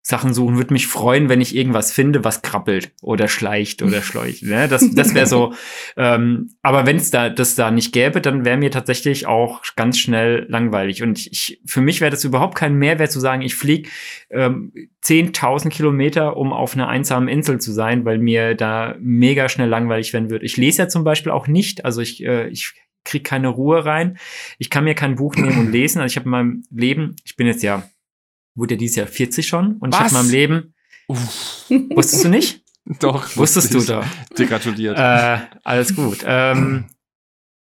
Sachen 0.07 0.35
suchen, 0.35 0.59
würde 0.59 0.75
mich 0.75 0.87
freuen, 0.87 1.31
wenn 1.31 1.41
ich 1.41 1.57
irgendwas 1.57 1.91
finde, 1.91 2.25
was 2.25 2.43
krabbelt 2.43 2.93
oder 3.01 3.27
schleicht 3.27 3.83
oder 3.83 4.03
schläucht. 4.03 4.43
Ne? 4.43 4.69
Das, 4.69 4.91
das 4.91 5.15
wäre 5.15 5.27
so. 5.27 5.55
ähm, 5.97 6.51
aber 6.61 6.85
wenn 6.85 6.97
es 6.97 7.11
da 7.11 7.31
das 7.31 7.55
da 7.55 7.71
nicht 7.71 7.93
gäbe, 7.93 8.21
dann 8.21 8.45
wäre 8.45 8.59
mir 8.59 8.71
tatsächlich 8.71 9.27
auch 9.27 9.63
ganz 9.77 9.99
schnell 9.99 10.45
langweilig. 10.51 11.03
Und 11.03 11.19
ich, 11.19 11.33
ich 11.33 11.61
für 11.65 11.81
mich 11.81 12.03
wäre 12.03 12.11
das 12.11 12.23
überhaupt 12.23 12.55
kein 12.55 12.75
Mehrwert 12.75 13.13
zu 13.13 13.19
sagen, 13.19 13.41
ich 13.41 13.55
fliege 13.55 13.89
ähm, 14.29 14.73
10.000 15.03 15.71
Kilometer, 15.71 16.37
um 16.37 16.53
auf 16.53 16.75
einer 16.75 16.89
einsamen 16.89 17.29
Insel 17.31 17.59
zu 17.59 17.73
sein, 17.73 18.05
weil 18.05 18.19
mir 18.19 18.55
da 18.55 18.97
mega 19.01 19.49
schnell 19.49 19.71
langweilig 19.71 20.13
werden 20.13 20.29
würde. 20.29 20.45
Ich 20.45 20.59
lese 20.59 20.83
ja 20.83 20.89
zum 20.89 21.05
Beispiel 21.05 21.33
auch 21.33 21.47
nicht, 21.47 21.87
also 21.87 22.03
ich, 22.03 22.23
äh, 22.23 22.49
ich 22.49 22.75
kriege 23.05 23.23
keine 23.23 23.49
Ruhe 23.49 23.87
rein. 23.87 24.19
Ich 24.59 24.69
kann 24.69 24.85
mir 24.85 24.95
kein 24.95 25.15
Buch 25.15 25.35
nehmen 25.35 25.59
und 25.59 25.73
lesen. 25.73 26.03
Also 26.03 26.13
ich 26.13 26.17
habe 26.17 26.27
in 26.27 26.31
meinem 26.31 26.63
Leben, 26.71 27.17
ich 27.25 27.37
bin 27.37 27.47
jetzt 27.47 27.63
ja 27.63 27.85
wurde 28.55 28.75
ja 28.75 28.79
dieses 28.79 28.97
Jahr 28.97 29.07
40 29.07 29.47
schon 29.47 29.77
und 29.79 29.93
Was? 29.93 29.99
ich 29.99 30.05
habe 30.05 30.09
in 30.09 30.15
meinem 30.15 30.31
Leben. 30.31 30.75
Uff. 31.09 31.65
Wusstest 31.95 32.25
du 32.25 32.29
nicht? 32.29 32.63
Doch. 33.01 33.35
Wusstest 33.37 33.73
du 33.73 33.81
doch. 33.81 34.05
Dir 34.37 34.47
gratuliert. 34.47 34.99
Äh, 34.99 35.39
alles 35.63 35.97
gut. 35.97 36.19
Ähm, 36.27 36.85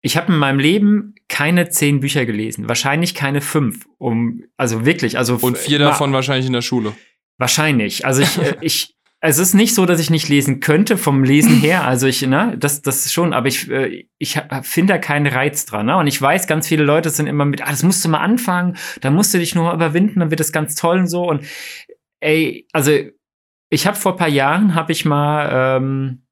ich 0.01 0.17
habe 0.17 0.33
in 0.33 0.39
meinem 0.39 0.59
Leben 0.59 1.15
keine 1.29 1.69
zehn 1.69 2.01
Bücher 2.01 2.27
gelesen, 2.27 2.69
wahrscheinlich 2.69 3.15
keine 3.15 3.41
fünf. 3.41 3.87
Um, 3.99 4.43
also 4.57 4.85
wirklich, 4.85 5.17
also 5.17 5.39
und 5.41 5.57
vier 5.57 5.79
davon 5.79 6.13
wahrscheinlich 6.13 6.47
in 6.47 6.53
der 6.53 6.63
Schule. 6.63 6.95
Wahrscheinlich. 7.39 8.05
Also 8.05 8.23
ich, 8.23 8.39
äh, 8.39 8.57
ich, 8.61 8.97
es 9.27 9.39
ist 9.39 9.55
nicht 9.55 9.75
so, 9.75 9.87
dass 9.87 10.01
ich 10.01 10.11
nicht 10.11 10.29
lesen 10.29 10.61
könnte 10.61 10.99
vom 10.99 11.25
Lesen 11.25 11.59
her. 11.61 11.87
Also 11.87 12.07
ich, 12.07 12.21
ne, 12.27 12.57
das, 12.59 12.83
das 12.83 13.11
schon, 13.11 13.33
aber 13.33 13.49
ich, 13.49 13.71
äh, 13.71 14.07
ich 14.19 14.39
finde 14.61 14.93
da 14.93 14.99
keinen 14.99 15.27
Reiz 15.27 15.65
dran. 15.65 15.87
Ne? 15.87 15.97
Und 15.97 16.07
ich 16.07 16.21
weiß, 16.21 16.47
ganz 16.47 16.69
viele 16.69 16.85
Leute 16.85 17.09
sind 17.09 17.27
immer 17.27 17.47
mit, 17.47 17.63
ah, 17.63 17.71
das 17.71 17.83
musst 17.83 18.05
du 18.05 18.11
mal 18.11 18.19
anfangen, 18.19 18.77
da 19.01 19.11
musst 19.11 19.33
du 19.33 19.39
dich 19.39 19.55
nur 19.55 19.73
überwinden, 19.73 20.21
dann 20.21 20.31
wird 20.31 20.41
das 20.41 20.53
ganz 20.53 20.75
toll 20.75 20.99
und 20.99 21.07
so. 21.07 21.27
Und 21.27 21.43
ey, 22.21 22.69
also 22.73 22.93
ich 23.71 23.87
habe 23.87 23.97
vor 23.97 24.17
paar 24.17 24.29
Jahren 24.29 24.75
habe 24.75 24.93
ich 24.93 25.07
mal 25.07 25.79
ähm, 25.79 26.24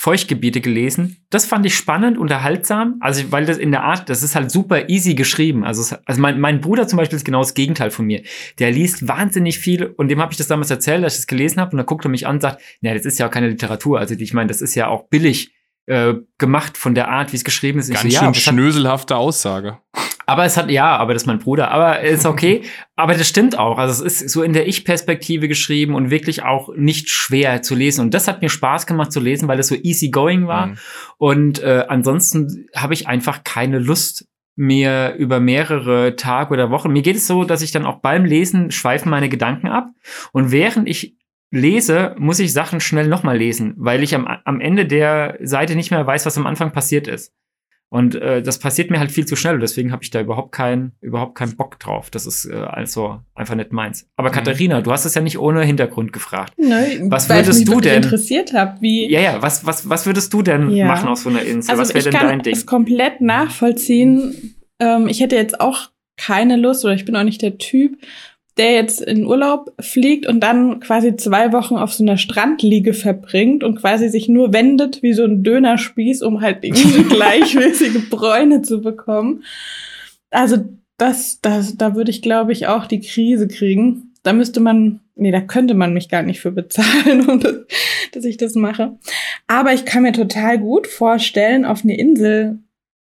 Feuchtgebiete 0.00 0.62
gelesen. 0.62 1.18
Das 1.28 1.44
fand 1.44 1.66
ich 1.66 1.76
spannend, 1.76 2.16
unterhaltsam. 2.16 2.96
Also, 3.00 3.30
weil 3.32 3.44
das 3.44 3.58
in 3.58 3.70
der 3.70 3.82
Art, 3.82 4.08
das 4.08 4.22
ist 4.22 4.34
halt 4.34 4.50
super 4.50 4.88
easy 4.88 5.14
geschrieben. 5.14 5.62
Also, 5.62 5.94
also 6.06 6.20
mein, 6.22 6.40
mein 6.40 6.62
Bruder 6.62 6.88
zum 6.88 6.96
Beispiel 6.96 7.16
ist 7.16 7.26
genau 7.26 7.40
das 7.40 7.52
Gegenteil 7.52 7.90
von 7.90 8.06
mir. 8.06 8.22
Der 8.58 8.70
liest 8.70 9.06
wahnsinnig 9.06 9.58
viel 9.58 9.84
und 9.84 10.08
dem 10.08 10.18
habe 10.18 10.32
ich 10.32 10.38
das 10.38 10.46
damals 10.46 10.70
erzählt, 10.70 11.04
dass 11.04 11.16
ich 11.16 11.18
das 11.18 11.26
gelesen 11.26 11.60
habe 11.60 11.72
und 11.72 11.76
dann 11.76 11.84
guckt 11.84 12.06
er 12.06 12.08
mich 12.08 12.26
an 12.26 12.36
und 12.36 12.40
sagt, 12.40 12.62
naja, 12.80 12.96
das 12.96 13.04
ist 13.04 13.18
ja 13.18 13.26
auch 13.26 13.30
keine 13.30 13.48
Literatur. 13.48 13.98
Also, 13.98 14.14
ich 14.14 14.32
meine, 14.32 14.48
das 14.48 14.62
ist 14.62 14.74
ja 14.74 14.88
auch 14.88 15.06
billig 15.10 15.52
äh, 15.84 16.14
gemacht 16.38 16.78
von 16.78 16.94
der 16.94 17.08
Art, 17.08 17.34
wie 17.34 17.36
es 17.36 17.44
geschrieben 17.44 17.78
ist. 17.78 17.90
Ganz 17.90 18.00
so, 18.00 18.08
schön 18.08 18.28
ja, 18.28 18.34
schnöselhafte 18.34 19.16
Aussage. 19.16 19.80
Aber 20.30 20.44
es 20.44 20.56
hat, 20.56 20.70
ja, 20.70 20.96
aber 20.96 21.12
das 21.12 21.24
ist 21.24 21.26
mein 21.26 21.40
Bruder. 21.40 21.72
Aber 21.72 22.02
ist 22.02 22.24
okay. 22.24 22.62
aber 22.94 23.14
das 23.14 23.28
stimmt 23.28 23.58
auch. 23.58 23.78
Also 23.78 24.04
es 24.04 24.22
ist 24.22 24.30
so 24.30 24.44
in 24.44 24.52
der 24.52 24.68
Ich-Perspektive 24.68 25.48
geschrieben 25.48 25.96
und 25.96 26.10
wirklich 26.10 26.44
auch 26.44 26.72
nicht 26.76 27.08
schwer 27.08 27.62
zu 27.62 27.74
lesen. 27.74 28.02
Und 28.02 28.14
das 28.14 28.28
hat 28.28 28.40
mir 28.40 28.48
Spaß 28.48 28.86
gemacht 28.86 29.10
zu 29.10 29.18
lesen, 29.18 29.48
weil 29.48 29.56
das 29.56 29.66
so 29.66 29.74
easy 29.74 30.10
going 30.10 30.46
war. 30.46 30.68
Mhm. 30.68 30.78
Und 31.18 31.62
äh, 31.64 31.84
ansonsten 31.88 32.68
habe 32.76 32.94
ich 32.94 33.08
einfach 33.08 33.42
keine 33.42 33.80
Lust 33.80 34.28
mir 34.54 35.16
über 35.18 35.40
mehrere 35.40 36.14
Tage 36.14 36.54
oder 36.54 36.70
Wochen. 36.70 36.92
Mir 36.92 37.02
geht 37.02 37.16
es 37.16 37.26
so, 37.26 37.42
dass 37.42 37.60
ich 37.60 37.72
dann 37.72 37.84
auch 37.84 37.96
beim 37.96 38.24
Lesen 38.24 38.70
schweifen 38.70 39.10
meine 39.10 39.30
Gedanken 39.30 39.66
ab. 39.66 39.88
Und 40.30 40.52
während 40.52 40.88
ich 40.88 41.16
lese, 41.50 42.14
muss 42.20 42.38
ich 42.38 42.52
Sachen 42.52 42.78
schnell 42.78 43.08
nochmal 43.08 43.36
lesen, 43.36 43.74
weil 43.78 44.04
ich 44.04 44.14
am, 44.14 44.28
am 44.28 44.60
Ende 44.60 44.86
der 44.86 45.38
Seite 45.42 45.74
nicht 45.74 45.90
mehr 45.90 46.06
weiß, 46.06 46.24
was 46.24 46.38
am 46.38 46.46
Anfang 46.46 46.70
passiert 46.70 47.08
ist. 47.08 47.32
Und 47.92 48.14
äh, 48.14 48.40
das 48.40 48.60
passiert 48.60 48.88
mir 48.90 49.00
halt 49.00 49.10
viel 49.10 49.26
zu 49.26 49.34
schnell. 49.34 49.58
Deswegen 49.58 49.90
habe 49.90 50.04
ich 50.04 50.10
da 50.10 50.20
überhaupt 50.20 50.52
keinen 50.52 50.92
überhaupt 51.00 51.34
keinen 51.34 51.56
Bock 51.56 51.80
drauf. 51.80 52.08
Das 52.08 52.24
ist 52.24 52.44
äh, 52.44 52.54
also 52.54 53.20
einfach 53.34 53.56
nicht 53.56 53.72
meins. 53.72 54.08
Aber 54.16 54.28
mhm. 54.28 54.34
Katharina, 54.34 54.80
du 54.80 54.92
hast 54.92 55.04
es 55.04 55.16
ja 55.16 55.22
nicht 55.22 55.38
ohne 55.38 55.64
Hintergrund 55.64 56.12
gefragt. 56.12 56.54
Nein, 56.56 57.10
was 57.10 57.28
würdest 57.28 57.66
du 57.66 57.80
denn 57.80 58.04
interessiert 58.04 58.52
hab, 58.52 58.80
wie 58.80 59.10
Ja, 59.10 59.20
ja, 59.20 59.42
was 59.42 59.66
was 59.66 59.88
was 59.88 60.06
würdest 60.06 60.32
du 60.32 60.42
denn 60.42 60.70
ja. 60.70 60.86
machen 60.86 61.08
auf 61.08 61.18
so 61.18 61.30
einer 61.30 61.42
Insel? 61.42 61.72
Also 61.72 61.82
was 61.82 61.92
wäre 61.92 62.04
denn 62.04 62.12
dein 62.12 62.42
Ding? 62.42 62.52
Ich 62.52 62.60
kann 62.60 62.60
es 62.60 62.66
komplett 62.66 63.20
nachvollziehen. 63.20 64.54
Ähm, 64.78 65.08
ich 65.08 65.20
hätte 65.20 65.34
jetzt 65.34 65.60
auch 65.60 65.90
keine 66.16 66.56
Lust 66.56 66.84
oder 66.84 66.94
ich 66.94 67.04
bin 67.04 67.16
auch 67.16 67.24
nicht 67.24 67.42
der 67.42 67.58
Typ, 67.58 67.98
der 68.56 68.72
jetzt 68.72 69.00
in 69.00 69.26
Urlaub 69.26 69.72
fliegt 69.80 70.26
und 70.26 70.40
dann 70.40 70.80
quasi 70.80 71.16
zwei 71.16 71.52
Wochen 71.52 71.76
auf 71.76 71.92
so 71.92 72.04
einer 72.04 72.16
Strandliege 72.16 72.92
verbringt 72.92 73.64
und 73.64 73.76
quasi 73.76 74.08
sich 74.08 74.28
nur 74.28 74.52
wendet 74.52 75.02
wie 75.02 75.12
so 75.12 75.24
ein 75.24 75.42
Dönerspieß, 75.42 76.22
um 76.22 76.40
halt 76.40 76.58
irgendwie 76.62 77.04
gleichmäßige 77.04 78.10
Bräune 78.10 78.62
zu 78.62 78.80
bekommen. 78.80 79.44
Also 80.30 80.64
das, 80.96 81.40
das, 81.40 81.76
da 81.76 81.94
würde 81.94 82.10
ich, 82.10 82.22
glaube 82.22 82.52
ich, 82.52 82.66
auch 82.66 82.86
die 82.86 83.00
Krise 83.00 83.48
kriegen. 83.48 84.12
Da 84.22 84.34
müsste 84.34 84.60
man, 84.60 85.00
nee, 85.16 85.30
da 85.30 85.40
könnte 85.40 85.74
man 85.74 85.94
mich 85.94 86.08
gar 86.08 86.22
nicht 86.22 86.40
für 86.40 86.52
bezahlen, 86.52 87.26
um 87.28 87.40
das, 87.40 87.56
dass 88.12 88.24
ich 88.24 88.36
das 88.36 88.54
mache. 88.54 88.98
Aber 89.46 89.72
ich 89.72 89.84
kann 89.84 90.02
mir 90.02 90.12
total 90.12 90.58
gut 90.58 90.86
vorstellen, 90.86 91.64
auf 91.64 91.82
eine 91.84 91.98
Insel 91.98 92.58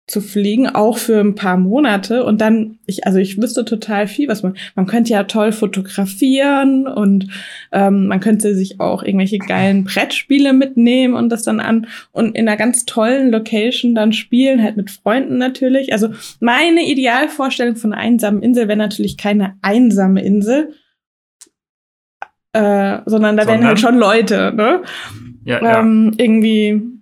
zu 0.05 0.19
fliegen, 0.19 0.67
auch 0.67 0.97
für 0.97 1.21
ein 1.21 1.33
paar 1.35 1.55
Monate 1.55 2.25
und 2.25 2.41
dann, 2.41 2.77
ich, 2.85 3.07
also 3.07 3.19
ich 3.19 3.41
wüsste 3.41 3.63
total 3.63 4.07
viel, 4.07 4.27
was 4.27 4.43
man, 4.43 4.55
man 4.75 4.85
könnte 4.85 5.13
ja 5.13 5.23
toll 5.23 5.53
fotografieren 5.53 6.87
und 6.87 7.27
ähm, 7.71 8.07
man 8.07 8.19
könnte 8.19 8.53
sich 8.53 8.81
auch 8.81 9.01
irgendwelche 9.01 9.37
geilen 9.37 9.85
Brettspiele 9.85 10.51
mitnehmen 10.51 11.13
und 11.13 11.29
das 11.29 11.43
dann 11.43 11.61
an 11.61 11.87
und 12.11 12.35
in 12.35 12.49
einer 12.49 12.57
ganz 12.57 12.83
tollen 12.83 13.31
Location 13.31 13.95
dann 13.95 14.11
spielen, 14.11 14.61
halt 14.61 14.75
mit 14.75 14.91
Freunden 14.91 15.37
natürlich. 15.37 15.93
Also 15.93 16.09
meine 16.41 16.83
Idealvorstellung 16.83 17.77
von 17.77 17.93
einer 17.93 18.01
einsamen 18.01 18.43
Insel 18.43 18.67
wäre 18.67 18.77
natürlich 18.77 19.15
keine 19.15 19.55
einsame 19.61 20.21
Insel, 20.21 20.73
äh, 22.51 22.99
sondern 23.05 23.37
da 23.37 23.47
wären 23.47 23.65
halt 23.65 23.79
schon 23.79 23.97
Leute, 23.97 24.53
ne? 24.53 24.81
Ja, 25.45 25.79
ähm, 25.79 26.11
ja. 26.11 26.25
Irgendwie 26.25 26.92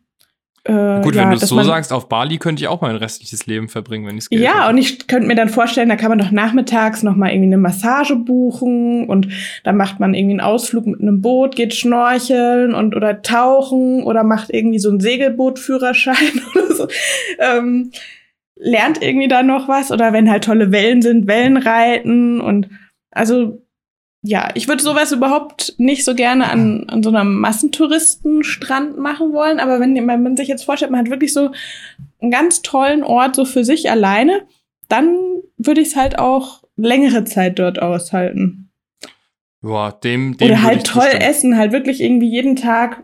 äh, 0.63 1.01
Gut, 1.01 1.15
ja, 1.15 1.23
wenn 1.23 1.29
du 1.31 1.35
es 1.37 1.47
so 1.49 1.61
sagst, 1.63 1.91
auf 1.91 2.07
Bali 2.07 2.37
könnte 2.37 2.61
ich 2.61 2.67
auch 2.67 2.81
mein 2.81 2.95
restliches 2.95 3.47
Leben 3.47 3.67
verbringen, 3.67 4.05
wenn 4.07 4.17
ich 4.17 4.25
es 4.25 4.39
Ja, 4.39 4.61
hätte. 4.61 4.69
und 4.69 4.77
ich 4.77 5.07
könnte 5.07 5.27
mir 5.27 5.35
dann 5.35 5.49
vorstellen, 5.49 5.89
da 5.89 5.95
kann 5.95 6.09
man 6.09 6.19
doch 6.19 6.29
nachmittags 6.31 7.01
noch 7.01 7.15
mal 7.15 7.29
irgendwie 7.29 7.47
eine 7.47 7.57
Massage 7.57 8.15
buchen 8.15 9.09
und 9.09 9.27
dann 9.63 9.75
macht 9.75 9.99
man 9.99 10.13
irgendwie 10.13 10.33
einen 10.33 10.41
Ausflug 10.41 10.85
mit 10.85 11.01
einem 11.01 11.21
Boot, 11.21 11.55
geht 11.55 11.73
schnorcheln 11.73 12.75
und 12.75 12.95
oder 12.95 13.21
tauchen 13.23 14.03
oder 14.03 14.23
macht 14.23 14.49
irgendwie 14.53 14.79
so 14.79 14.89
einen 14.89 14.99
Segelbootführerschein 14.99 16.15
oder 16.55 16.75
so. 16.75 16.87
Ähm, 17.39 17.91
lernt 18.55 19.01
irgendwie 19.01 19.27
da 19.27 19.41
noch 19.41 19.67
was 19.67 19.91
oder 19.91 20.13
wenn 20.13 20.29
halt 20.29 20.43
tolle 20.43 20.71
Wellen 20.71 21.01
sind, 21.01 21.25
Wellen 21.27 21.57
reiten 21.57 22.39
und 22.39 22.69
also 23.09 23.61
ja, 24.23 24.49
ich 24.53 24.67
würde 24.67 24.83
sowas 24.83 25.11
überhaupt 25.11 25.73
nicht 25.77 26.05
so 26.05 26.13
gerne 26.13 26.49
an, 26.49 26.87
an 26.89 27.01
so 27.01 27.09
einem 27.09 27.39
Massentouristenstrand 27.39 28.97
machen 28.97 29.33
wollen, 29.33 29.59
aber 29.59 29.79
wenn, 29.79 29.95
wenn 29.95 30.23
man 30.23 30.37
sich 30.37 30.47
jetzt 30.47 30.63
vorstellt, 30.63 30.91
man 30.91 31.01
hat 31.01 31.09
wirklich 31.09 31.33
so 31.33 31.51
einen 32.21 32.31
ganz 32.31 32.61
tollen 32.61 33.03
Ort 33.03 33.35
so 33.35 33.45
für 33.45 33.63
sich 33.63 33.89
alleine, 33.89 34.43
dann 34.89 35.17
würde 35.57 35.81
ich 35.81 35.89
es 35.89 35.95
halt 35.95 36.19
auch 36.19 36.63
längere 36.75 37.23
Zeit 37.23 37.57
dort 37.57 37.81
aushalten. 37.81 38.69
Boah, 39.61 39.91
dem, 40.03 40.37
dem 40.37 40.49
Oder 40.49 40.63
halt 40.63 40.85
toll 40.85 41.03
bestimmt. 41.03 41.23
essen, 41.23 41.57
halt 41.57 41.71
wirklich 41.71 42.01
irgendwie 42.01 42.29
jeden 42.29 42.55
Tag 42.55 43.03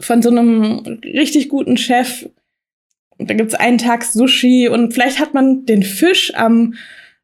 von 0.00 0.22
so 0.22 0.30
einem 0.30 1.00
richtig 1.04 1.48
guten 1.48 1.76
Chef. 1.76 2.28
Da 3.18 3.34
gibt's 3.34 3.54
einen 3.54 3.78
Tag 3.78 4.04
Sushi 4.04 4.68
und 4.68 4.92
vielleicht 4.92 5.20
hat 5.20 5.34
man 5.34 5.66
den 5.66 5.82
Fisch 5.82 6.34
am 6.34 6.74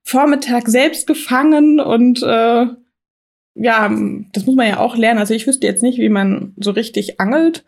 Vormittag 0.04 0.68
selbst 0.68 1.06
gefangen 1.06 1.80
und 1.80 2.23
äh, 2.23 2.66
ja, 3.54 3.96
das 4.32 4.46
muss 4.46 4.54
man 4.54 4.68
ja 4.68 4.78
auch 4.78 4.96
lernen. 4.96 5.18
Also 5.18 5.34
ich 5.34 5.46
wüsste 5.46 5.66
jetzt 5.66 5.82
nicht, 5.82 5.99
wie 5.99 6.08
man 6.08 6.52
so 6.56 6.73
richtig 6.73 7.20
angelt. 7.20 7.64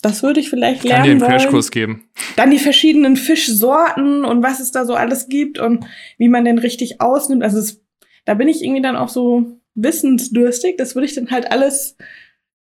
Das 0.00 0.22
würde 0.22 0.40
ich 0.40 0.48
vielleicht 0.48 0.84
lernen. 0.84 1.18
Kann 1.18 1.18
dir 1.18 1.26
einen 1.26 1.40
Crashkurs 1.40 1.70
geben. 1.70 2.08
Dann 2.36 2.50
die 2.50 2.58
verschiedenen 2.58 3.16
Fischsorten 3.16 4.24
und 4.24 4.42
was 4.42 4.60
es 4.60 4.70
da 4.70 4.84
so 4.84 4.94
alles 4.94 5.28
gibt 5.28 5.58
und 5.58 5.84
wie 6.18 6.28
man 6.28 6.44
den 6.44 6.58
richtig 6.58 7.00
ausnimmt. 7.00 7.42
Also 7.42 7.58
es, 7.58 7.82
da 8.24 8.34
bin 8.34 8.48
ich 8.48 8.62
irgendwie 8.62 8.82
dann 8.82 8.96
auch 8.96 9.08
so 9.08 9.58
wissensdürstig. 9.74 10.76
Das 10.76 10.94
würde 10.94 11.06
ich 11.06 11.14
dann 11.14 11.30
halt 11.30 11.50
alles, 11.50 11.96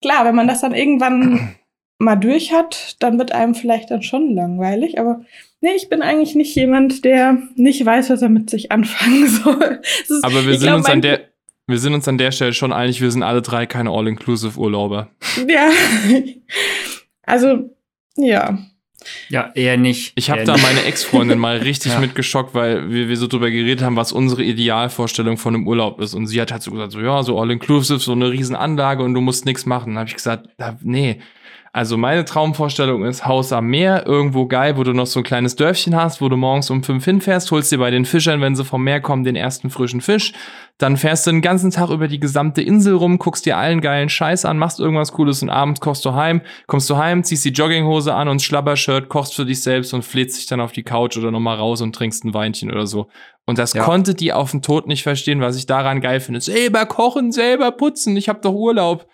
klar, 0.02 0.26
wenn 0.26 0.36
man 0.36 0.48
das 0.48 0.62
dann 0.62 0.74
irgendwann 0.74 1.56
mal 2.00 2.16
durch 2.16 2.54
hat, 2.54 2.96
dann 3.00 3.18
wird 3.18 3.32
einem 3.32 3.56
vielleicht 3.56 3.92
dann 3.92 4.04
schon 4.04 4.34
langweilig. 4.34 5.00
Aber 5.00 5.22
Nee, 5.60 5.72
ich 5.76 5.90
bin 5.90 6.02
eigentlich 6.02 6.36
nicht 6.36 6.56
jemand, 6.56 7.04
der 7.04 7.42
nicht 7.56 7.84
weiß, 7.84 8.10
was 8.12 8.22
er 8.22 8.30
mit 8.30 8.50
sich 8.50 8.72
anfangen 8.72 9.28
soll. 9.44 9.82
Ist, 10.08 10.24
Aber 10.24 10.46
wir 10.46 10.54
sind 10.54 10.68
glaub, 10.68 10.78
uns 10.78 10.90
an 10.90 11.02
der 11.02 11.22
wir 11.70 11.80
sind 11.80 11.94
uns 11.94 12.08
an 12.08 12.18
der 12.18 12.32
Stelle 12.32 12.54
schon 12.54 12.72
einig, 12.72 13.02
wir 13.02 13.12
sind 13.12 13.24
alle 13.24 13.42
drei 13.42 13.66
keine 13.66 13.90
All-Inclusive-Urlauber. 13.90 15.10
Ja. 15.50 15.70
Also, 17.24 17.76
ja. 18.16 18.58
Ja, 19.30 19.52
eher 19.54 19.76
nicht. 19.76 20.14
Ich 20.16 20.30
habe 20.30 20.46
da 20.46 20.54
nicht. 20.54 20.64
meine 20.64 20.84
Ex-Freundin 20.84 21.38
mal 21.38 21.58
richtig 21.58 21.92
ja. 21.94 22.00
mitgeschockt, 22.00 22.56
weil 22.56 22.90
wir, 22.90 23.10
wir 23.10 23.18
so 23.18 23.28
drüber 23.28 23.52
geredet 23.52 23.84
haben, 23.84 23.98
was 23.98 24.14
unsere 24.14 24.44
Idealvorstellung 24.44 25.36
von 25.36 25.56
einem 25.56 25.68
Urlaub 25.68 26.00
ist. 26.00 26.14
Und 26.14 26.28
sie 26.28 26.40
hat 26.40 26.54
halt 26.54 26.64
so 26.64 26.72
gesagt, 26.72 26.94
so 26.94 27.02
ja, 27.02 27.22
so 27.22 27.38
All-Inclusive, 27.38 28.00
so 28.00 28.14
eine 28.14 28.32
Riesenanlage 28.32 29.04
und 29.04 29.14
du 29.14 29.20
musst 29.20 29.46
nichts 29.46 29.66
machen. 29.66 29.92
Dann 29.92 30.00
habe 30.00 30.10
ich 30.10 30.16
gesagt, 30.16 30.48
nee, 30.84 31.20
also 31.78 31.96
meine 31.96 32.26
Traumvorstellung 32.26 33.06
ist 33.06 33.28
Haus 33.28 33.54
am 33.54 33.68
Meer, 33.68 34.08
irgendwo 34.08 34.48
geil, 34.48 34.78
wo 34.78 34.84
du 34.84 34.94
noch 34.94 35.06
so 35.06 35.20
ein 35.20 35.24
kleines 35.24 35.56
Dörfchen 35.56 35.96
hast, 35.96 36.22
wo 36.22 36.28
du 36.28 36.36
morgens 36.36 36.72
um 36.72 36.82
fünf 36.82 37.06
hinfährst, 37.06 37.52
holst 37.52 37.72
dir 37.72 37.78
bei 37.78 37.92
den 37.92 38.04
Fischern, 38.04 38.42
wenn 38.42 38.56
sie 38.56 38.66
vom 38.66 38.84
Meer 38.84 39.00
kommen, 39.00 39.24
den 39.24 39.36
ersten 39.36 39.70
frischen 39.70 40.02
Fisch. 40.02 40.34
Dann 40.80 40.98
fährst 40.98 41.28
du 41.28 41.32
den 41.32 41.44
ganzen 41.44 41.70
Tag 41.70 41.92
über 41.92 42.08
die 42.08 42.20
gesamte 42.20 42.64
Insel 42.64 42.96
rum, 42.96 43.20
guckst 43.20 43.46
dir 43.46 43.58
allen 43.58 43.82
geilen 43.82 44.10
Scheiß 44.10 44.46
an, 44.46 44.58
machst 44.58 44.80
irgendwas 44.80 45.12
Cooles 45.12 45.44
und 45.44 45.52
abends 45.52 45.80
kochst 45.80 46.04
du 46.04 46.16
heim, 46.16 46.42
kommst 46.66 46.90
du 46.90 46.98
heim, 46.98 47.24
ziehst 47.24 47.46
die 47.46 47.50
Jogginghose 47.50 48.12
an 48.12 48.28
und 48.28 48.42
Schlabbershirt, 48.42 49.08
kochst 49.08 49.36
für 49.36 49.46
dich 49.46 49.62
selbst 49.62 49.94
und 49.94 50.04
flätst 50.04 50.40
dich 50.40 50.48
dann 50.48 50.62
auf 50.62 50.72
die 50.72 50.82
Couch 50.82 51.16
oder 51.16 51.30
nochmal 51.30 51.58
raus 51.58 51.82
und 51.82 51.94
trinkst 51.94 52.26
ein 52.26 52.34
Weinchen 52.34 52.72
oder 52.72 52.88
so. 52.88 53.08
Und 53.46 53.60
das 53.60 53.74
ja. 53.74 53.84
konnte 53.84 54.16
die 54.16 54.34
auf 54.34 54.50
den 54.50 54.64
Tod 54.64 54.88
nicht 54.88 55.04
verstehen, 55.04 55.42
was 55.42 55.56
ich 55.56 55.68
daran 55.68 56.02
geil 56.02 56.22
finde. 56.22 56.42
Selber 56.42 56.88
kochen, 56.88 57.32
selber 57.32 57.70
putzen, 57.70 58.18
ich 58.18 58.30
hab 58.30 58.42
doch 58.42 58.54
Urlaub. 58.54 59.08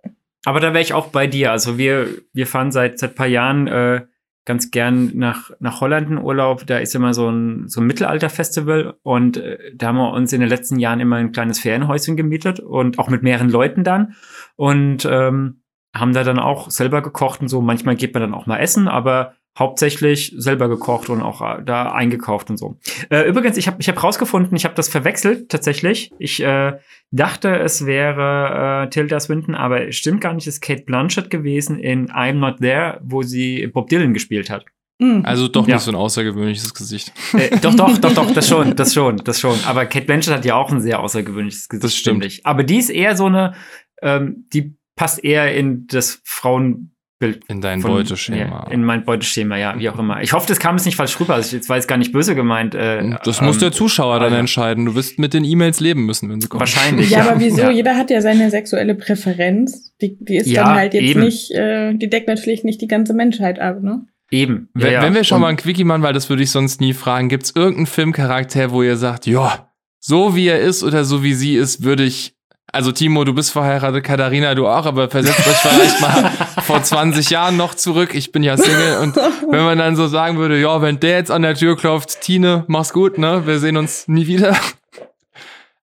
Aber 0.44 0.60
da 0.60 0.68
wäre 0.68 0.82
ich 0.82 0.94
auch 0.94 1.08
bei 1.08 1.26
dir. 1.26 1.52
Also 1.52 1.78
wir, 1.78 2.08
wir 2.32 2.46
fahren 2.46 2.72
seit 2.72 2.98
seit 2.98 3.14
paar 3.14 3.26
Jahren 3.26 3.68
äh, 3.68 4.02
ganz 4.44 4.70
gern 4.70 5.12
nach, 5.14 5.50
nach 5.60 5.80
Holland 5.80 6.10
in 6.10 6.18
Urlaub. 6.18 6.66
Da 6.66 6.78
ist 6.78 6.94
immer 6.94 7.14
so 7.14 7.28
ein, 7.28 7.68
so 7.68 7.80
ein 7.80 7.86
Mittelalterfestival 7.86 8.94
und 9.02 9.36
äh, 9.36 9.72
da 9.74 9.88
haben 9.88 9.96
wir 9.96 10.12
uns 10.12 10.32
in 10.32 10.40
den 10.40 10.48
letzten 10.48 10.78
Jahren 10.78 11.00
immer 11.00 11.16
ein 11.16 11.32
kleines 11.32 11.60
Ferienhäuschen 11.60 12.16
gemietet 12.16 12.58
und 12.60 12.98
auch 12.98 13.08
mit 13.08 13.22
mehreren 13.22 13.50
Leuten 13.50 13.84
dann. 13.84 14.14
Und 14.56 15.04
ähm, 15.10 15.62
haben 15.94 16.14
da 16.14 16.24
dann 16.24 16.38
auch 16.38 16.70
selber 16.70 17.02
gekocht 17.02 17.40
und 17.40 17.48
so. 17.48 17.60
Manchmal 17.60 17.96
geht 17.96 18.14
man 18.14 18.22
dann 18.22 18.34
auch 18.34 18.46
mal 18.46 18.58
essen, 18.58 18.88
aber 18.88 19.34
hauptsächlich 19.58 20.34
selber 20.36 20.68
gekocht 20.68 21.10
und 21.10 21.20
auch 21.20 21.42
äh, 21.42 21.62
da 21.62 21.92
eingekauft 21.92 22.50
und 22.50 22.56
so. 22.56 22.78
Äh, 23.10 23.28
übrigens, 23.28 23.56
ich 23.56 23.66
habe 23.66 23.76
ich 23.80 23.88
hab 23.88 24.02
rausgefunden, 24.02 24.56
ich 24.56 24.64
habe 24.64 24.74
das 24.74 24.88
verwechselt 24.88 25.50
tatsächlich. 25.50 26.10
Ich 26.18 26.42
äh, 26.42 26.78
dachte, 27.10 27.58
es 27.58 27.84
wäre 27.84 28.84
äh, 28.84 28.90
Tilda 28.90 29.20
Swinton, 29.20 29.54
aber 29.54 29.88
es 29.88 29.96
stimmt 29.96 30.22
gar 30.22 30.32
nicht. 30.32 30.46
Es 30.46 30.54
ist 30.54 30.60
Kate 30.62 30.84
Blanchett 30.84 31.28
gewesen 31.28 31.78
in 31.78 32.08
I'm 32.10 32.34
Not 32.34 32.58
There, 32.60 33.00
wo 33.02 33.22
sie 33.22 33.66
Bob 33.66 33.88
Dylan 33.88 34.14
gespielt 34.14 34.48
hat. 34.48 34.64
Mhm. 34.98 35.22
Also 35.24 35.48
doch 35.48 35.66
ja. 35.66 35.74
nicht 35.74 35.84
so 35.84 35.90
ein 35.90 35.96
außergewöhnliches 35.96 36.72
Gesicht. 36.72 37.12
Äh, 37.34 37.58
doch, 37.60 37.74
doch, 37.74 37.98
doch, 37.98 38.14
doch, 38.14 38.30
das 38.32 38.48
schon, 38.48 38.74
das 38.76 38.94
schon, 38.94 39.16
das 39.18 39.40
schon. 39.40 39.58
Aber 39.66 39.84
Kate 39.84 40.06
Blanchett 40.06 40.34
hat 40.34 40.44
ja 40.44 40.54
auch 40.54 40.70
ein 40.70 40.80
sehr 40.80 41.00
außergewöhnliches 41.00 41.68
Gesicht. 41.68 41.84
Das 41.84 41.94
stimmt. 41.96 42.40
Aber 42.44 42.62
die 42.64 42.78
ist 42.78 42.88
eher 42.88 43.16
so 43.16 43.26
eine, 43.26 43.54
ähm, 44.00 44.46
die 44.52 44.76
passt 44.96 45.22
eher 45.22 45.54
in 45.54 45.86
das 45.88 46.20
Frauen 46.24 46.94
Bild. 47.22 47.44
In 47.46 47.60
dein 47.60 47.80
von, 47.80 47.92
Beuteschema. 47.92 48.66
Ja, 48.66 48.72
in 48.72 48.82
mein 48.82 49.04
Beuteschema, 49.04 49.56
ja, 49.56 49.78
wie 49.78 49.88
auch 49.88 49.96
immer. 49.96 50.20
Ich 50.22 50.32
hoffe, 50.32 50.48
das 50.48 50.58
kam 50.58 50.74
jetzt 50.74 50.86
nicht 50.86 50.96
falsch 50.96 51.20
rüber. 51.20 51.34
Also 51.34 51.54
jetzt 51.54 51.68
war 51.68 51.76
es 51.76 51.86
gar 51.86 51.96
nicht 51.96 52.10
böse 52.10 52.34
gemeint. 52.34 52.74
Äh, 52.74 53.14
das 53.22 53.38
ähm, 53.38 53.46
muss 53.46 53.58
der 53.58 53.70
Zuschauer 53.70 54.18
dann 54.18 54.32
ja. 54.32 54.40
entscheiden. 54.40 54.86
Du 54.86 54.96
wirst 54.96 55.20
mit 55.20 55.32
den 55.32 55.44
E-Mails 55.44 55.78
leben 55.78 56.04
müssen, 56.04 56.28
wenn 56.28 56.40
sie 56.40 56.48
kommen. 56.48 56.58
Wahrscheinlich. 56.58 57.10
Ja, 57.10 57.18
ja. 57.18 57.30
aber 57.30 57.40
wieso? 57.40 57.70
Jeder 57.70 57.96
hat 57.96 58.10
ja 58.10 58.20
seine 58.20 58.50
sexuelle 58.50 58.96
Präferenz. 58.96 59.94
Die, 60.00 60.18
die 60.18 60.38
ist 60.38 60.56
dann 60.56 60.74
halt 60.74 60.94
jetzt 60.94 61.04
eben. 61.04 61.20
nicht, 61.20 61.52
äh, 61.52 61.94
die 61.94 62.10
deckt 62.10 62.26
natürlich 62.26 62.64
nicht 62.64 62.80
die 62.80 62.88
ganze 62.88 63.14
Menschheit 63.14 63.60
ab, 63.60 63.80
ne? 63.82 64.04
Eben. 64.32 64.68
Wenn, 64.74 65.00
wenn 65.00 65.14
wir 65.14 65.22
schon 65.22 65.40
mal 65.40 65.48
ein 65.48 65.56
Quickie 65.56 65.84
machen, 65.84 66.02
weil 66.02 66.14
das 66.14 66.28
würde 66.28 66.42
ich 66.42 66.50
sonst 66.50 66.80
nie 66.80 66.92
fragen, 66.92 67.28
gibt 67.28 67.44
es 67.44 67.54
irgendeinen 67.54 67.86
Filmcharakter, 67.86 68.72
wo 68.72 68.82
ihr 68.82 68.96
sagt, 68.96 69.26
ja, 69.26 69.68
so 70.00 70.34
wie 70.34 70.48
er 70.48 70.58
ist 70.58 70.82
oder 70.82 71.04
so 71.04 71.22
wie 71.22 71.34
sie 71.34 71.54
ist, 71.54 71.84
würde 71.84 72.02
ich 72.02 72.34
also 72.72 72.90
Timo, 72.90 73.24
du 73.24 73.34
bist 73.34 73.52
verheiratet, 73.52 74.02
Katharina, 74.02 74.54
du 74.54 74.66
auch, 74.66 74.86
aber 74.86 75.10
versetzt 75.10 75.46
euch 75.46 75.56
vielleicht 75.56 76.00
mal 76.00 76.30
vor 76.62 76.82
20 76.82 77.28
Jahren 77.28 77.58
noch 77.58 77.74
zurück. 77.74 78.14
Ich 78.14 78.32
bin 78.32 78.42
ja 78.42 78.56
Single 78.56 78.98
und 78.98 79.16
wenn 79.16 79.62
man 79.62 79.76
dann 79.76 79.94
so 79.94 80.06
sagen 80.08 80.38
würde, 80.38 80.58
ja, 80.58 80.80
wenn 80.80 80.98
der 80.98 81.18
jetzt 81.18 81.30
an 81.30 81.42
der 81.42 81.54
Tür 81.54 81.76
klopft, 81.76 82.22
Tine, 82.22 82.64
mach's 82.68 82.94
gut, 82.94 83.18
ne? 83.18 83.46
Wir 83.46 83.58
sehen 83.58 83.76
uns 83.76 84.08
nie 84.08 84.26
wieder. 84.26 84.56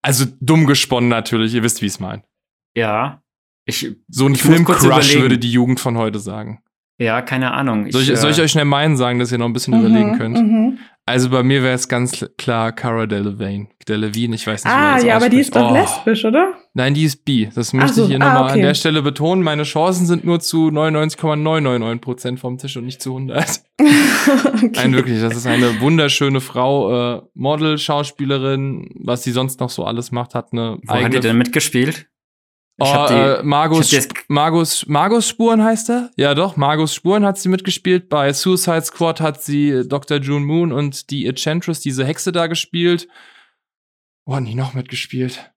Also 0.02 0.26
dumm 0.42 0.66
gesponnen 0.66 1.10
natürlich, 1.10 1.54
ihr 1.54 1.62
wisst, 1.62 1.82
wie 1.82 1.86
ich 1.86 2.00
es 2.00 2.20
Ja. 2.76 3.22
Ich, 3.66 3.96
so 4.08 4.26
ein 4.26 4.36
Filmcrush 4.36 4.82
würde 5.14 5.38
die 5.38 5.52
Jugend 5.52 5.80
von 5.80 5.98
heute 5.98 6.18
sagen. 6.18 6.64
Ja, 6.98 7.22
keine 7.22 7.52
Ahnung. 7.52 7.86
Ich, 7.86 7.94
soll, 7.94 8.02
ich, 8.02 8.18
soll 8.18 8.32
ich 8.32 8.40
äh, 8.40 8.42
euch 8.42 8.52
schnell 8.52 8.66
meinen 8.66 8.98
sagen, 8.98 9.20
dass 9.20 9.32
ihr 9.32 9.38
noch 9.38 9.46
ein 9.46 9.54
bisschen 9.54 9.74
mhm, 9.74 9.86
überlegen 9.86 10.18
könnt? 10.18 10.38
Mhm. 10.38 10.80
Also 11.10 11.32
bei 11.32 11.42
mir 11.42 11.64
wäre 11.64 11.74
es 11.74 11.88
ganz 11.88 12.24
klar 12.38 12.72
Cara 12.72 13.08
Delevingne. 13.08 13.68
Delevingne, 13.88 14.36
ich 14.36 14.46
weiß 14.46 14.64
nicht, 14.64 14.72
ah, 14.72 14.98
wie 14.98 15.02
Ah, 15.02 15.08
ja, 15.08 15.16
aber 15.16 15.30
die 15.30 15.40
ist 15.40 15.56
doch 15.56 15.72
oh. 15.72 15.74
lesbisch, 15.74 16.24
oder? 16.24 16.54
Nein, 16.76 16.94
die 16.94 17.04
ist 17.04 17.26
bi. 17.26 17.50
Das 17.56 17.74
möchte 17.74 17.94
so, 17.94 18.04
ich 18.04 18.10
hier 18.10 18.22
ah, 18.22 18.26
nochmal 18.26 18.44
okay. 18.44 18.54
an 18.54 18.62
der 18.62 18.74
Stelle 18.76 19.02
betonen. 19.02 19.42
Meine 19.42 19.64
Chancen 19.64 20.06
sind 20.06 20.24
nur 20.24 20.40
zu 20.40 20.68
99,999% 20.68 22.38
vom 22.38 22.60
Tisch 22.60 22.78
und 22.78 22.86
nicht 22.86 23.02
zu 23.02 23.16
100. 23.16 23.62
okay. 23.80 24.72
Nein, 24.76 24.94
wirklich, 24.94 25.20
das 25.20 25.36
ist 25.36 25.48
eine 25.48 25.82
wunderschöne 25.82 26.42
Frau, 26.42 27.16
äh, 27.16 27.22
Model, 27.34 27.80
Schauspielerin, 27.80 28.92
was 29.00 29.24
sie 29.24 29.32
sonst 29.32 29.60
noch 29.62 29.72
so 29.72 29.86
alles 29.86 30.12
macht, 30.12 30.36
hat 30.36 30.54
eine 30.54 30.78
Wo 30.84 30.94
eigene... 30.94 31.06
hat 31.06 31.14
die 31.16 31.28
denn 31.28 31.40
mitgespielt? 31.40 32.06
Oh, 32.82 33.06
die, 33.10 33.14
äh, 33.14 33.44
Magus, 33.44 33.94
Magus, 34.28 34.86
Magus 34.88 35.28
Spuren 35.28 35.64
heißt 35.64 35.90
er? 35.90 36.12
Ja, 36.16 36.34
doch, 36.36 36.56
Magus 36.58 36.94
Spuren 36.94 37.26
hat 37.26 37.38
sie 37.38 37.50
mitgespielt. 37.50 38.10
Bei 38.10 38.32
Suicide 38.34 38.82
Squad 38.84 39.20
hat 39.22 39.42
sie 39.42 39.84
Dr. 39.88 40.18
June 40.20 40.46
Moon 40.46 40.72
und 40.72 41.10
die 41.10 41.26
Enchantress, 41.26 41.82
diese 41.82 42.06
Hexe 42.06 42.32
da 42.32 42.48
gespielt. 42.48 43.08
Wo 44.26 44.36
haben 44.36 44.46
die 44.46 44.56
noch 44.56 44.74
mitgespielt? 44.74 45.52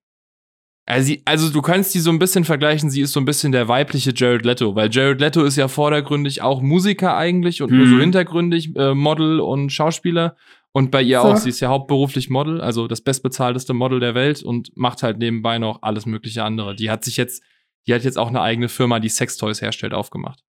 Also, 0.85 1.05
sie, 1.07 1.21
also 1.25 1.49
du 1.49 1.61
kannst 1.61 1.93
die 1.95 1.99
so 1.99 2.09
ein 2.09 2.19
bisschen 2.19 2.43
vergleichen, 2.43 2.89
sie 2.89 3.01
ist 3.01 3.13
so 3.13 3.19
ein 3.21 3.25
bisschen 3.25 3.53
der 3.53 3.69
weibliche 3.69 4.11
Jared 4.13 4.43
Leto, 4.43 4.75
weil 4.75 4.89
Jared 4.91 5.21
Leto 5.21 5.43
ist 5.43 5.55
ja 5.55 5.69
vordergründig 5.69 6.41
auch 6.41 6.61
Musiker 6.61 7.15
eigentlich 7.15 7.61
und 7.61 7.71
nur 7.71 7.87
so 7.87 7.95
Mhm. 7.95 8.01
hintergründig 8.01 8.75
äh, 8.75 8.93
Model 8.93 9.39
und 9.39 9.71
Schauspieler. 9.71 10.35
Und 10.75 10.89
bei 10.89 11.03
ihr 11.03 11.21
So. 11.21 11.27
auch, 11.27 11.37
sie 11.37 11.49
ist 11.49 11.59
ja 11.59 11.69
hauptberuflich 11.69 12.31
Model, 12.31 12.59
also 12.59 12.87
das 12.87 13.01
bestbezahlteste 13.01 13.75
Model 13.75 13.99
der 13.99 14.15
Welt 14.15 14.41
und 14.41 14.75
macht 14.75 15.03
halt 15.03 15.19
nebenbei 15.19 15.59
noch 15.59 15.83
alles 15.83 16.07
mögliche 16.07 16.43
andere. 16.43 16.75
Die 16.75 16.89
hat 16.89 17.05
sich 17.05 17.15
jetzt, 17.15 17.43
die 17.85 17.93
hat 17.93 18.03
jetzt 18.03 18.17
auch 18.17 18.29
eine 18.29 18.41
eigene 18.41 18.69
Firma, 18.69 18.99
die 18.99 19.09
Sextoys 19.09 19.61
herstellt, 19.61 19.93
aufgemacht. 19.93 20.43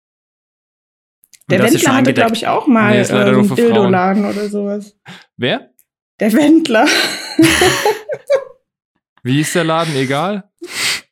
Der 1.50 1.62
Wendler 1.62 1.94
hatte, 1.94 2.14
glaube 2.14 2.34
ich, 2.34 2.46
auch 2.46 2.66
mal 2.66 2.92
Nee, 2.92 3.00
äh, 3.00 3.04
Frauen. 3.04 3.54
Dildo-Laden 3.54 4.24
oder 4.24 4.48
sowas. 4.48 4.98
Wer? 5.36 5.70
Der 6.18 6.32
Wendler. 6.32 6.86
Wie 9.22 9.40
ist 9.40 9.54
der 9.54 9.64
Laden? 9.64 9.94
Egal. 9.94 10.50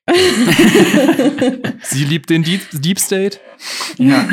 Sie 1.82 2.04
liebt 2.04 2.30
den 2.30 2.44
Deep, 2.44 2.62
Deep 2.72 2.98
State. 2.98 3.40
Ja. 3.98 4.26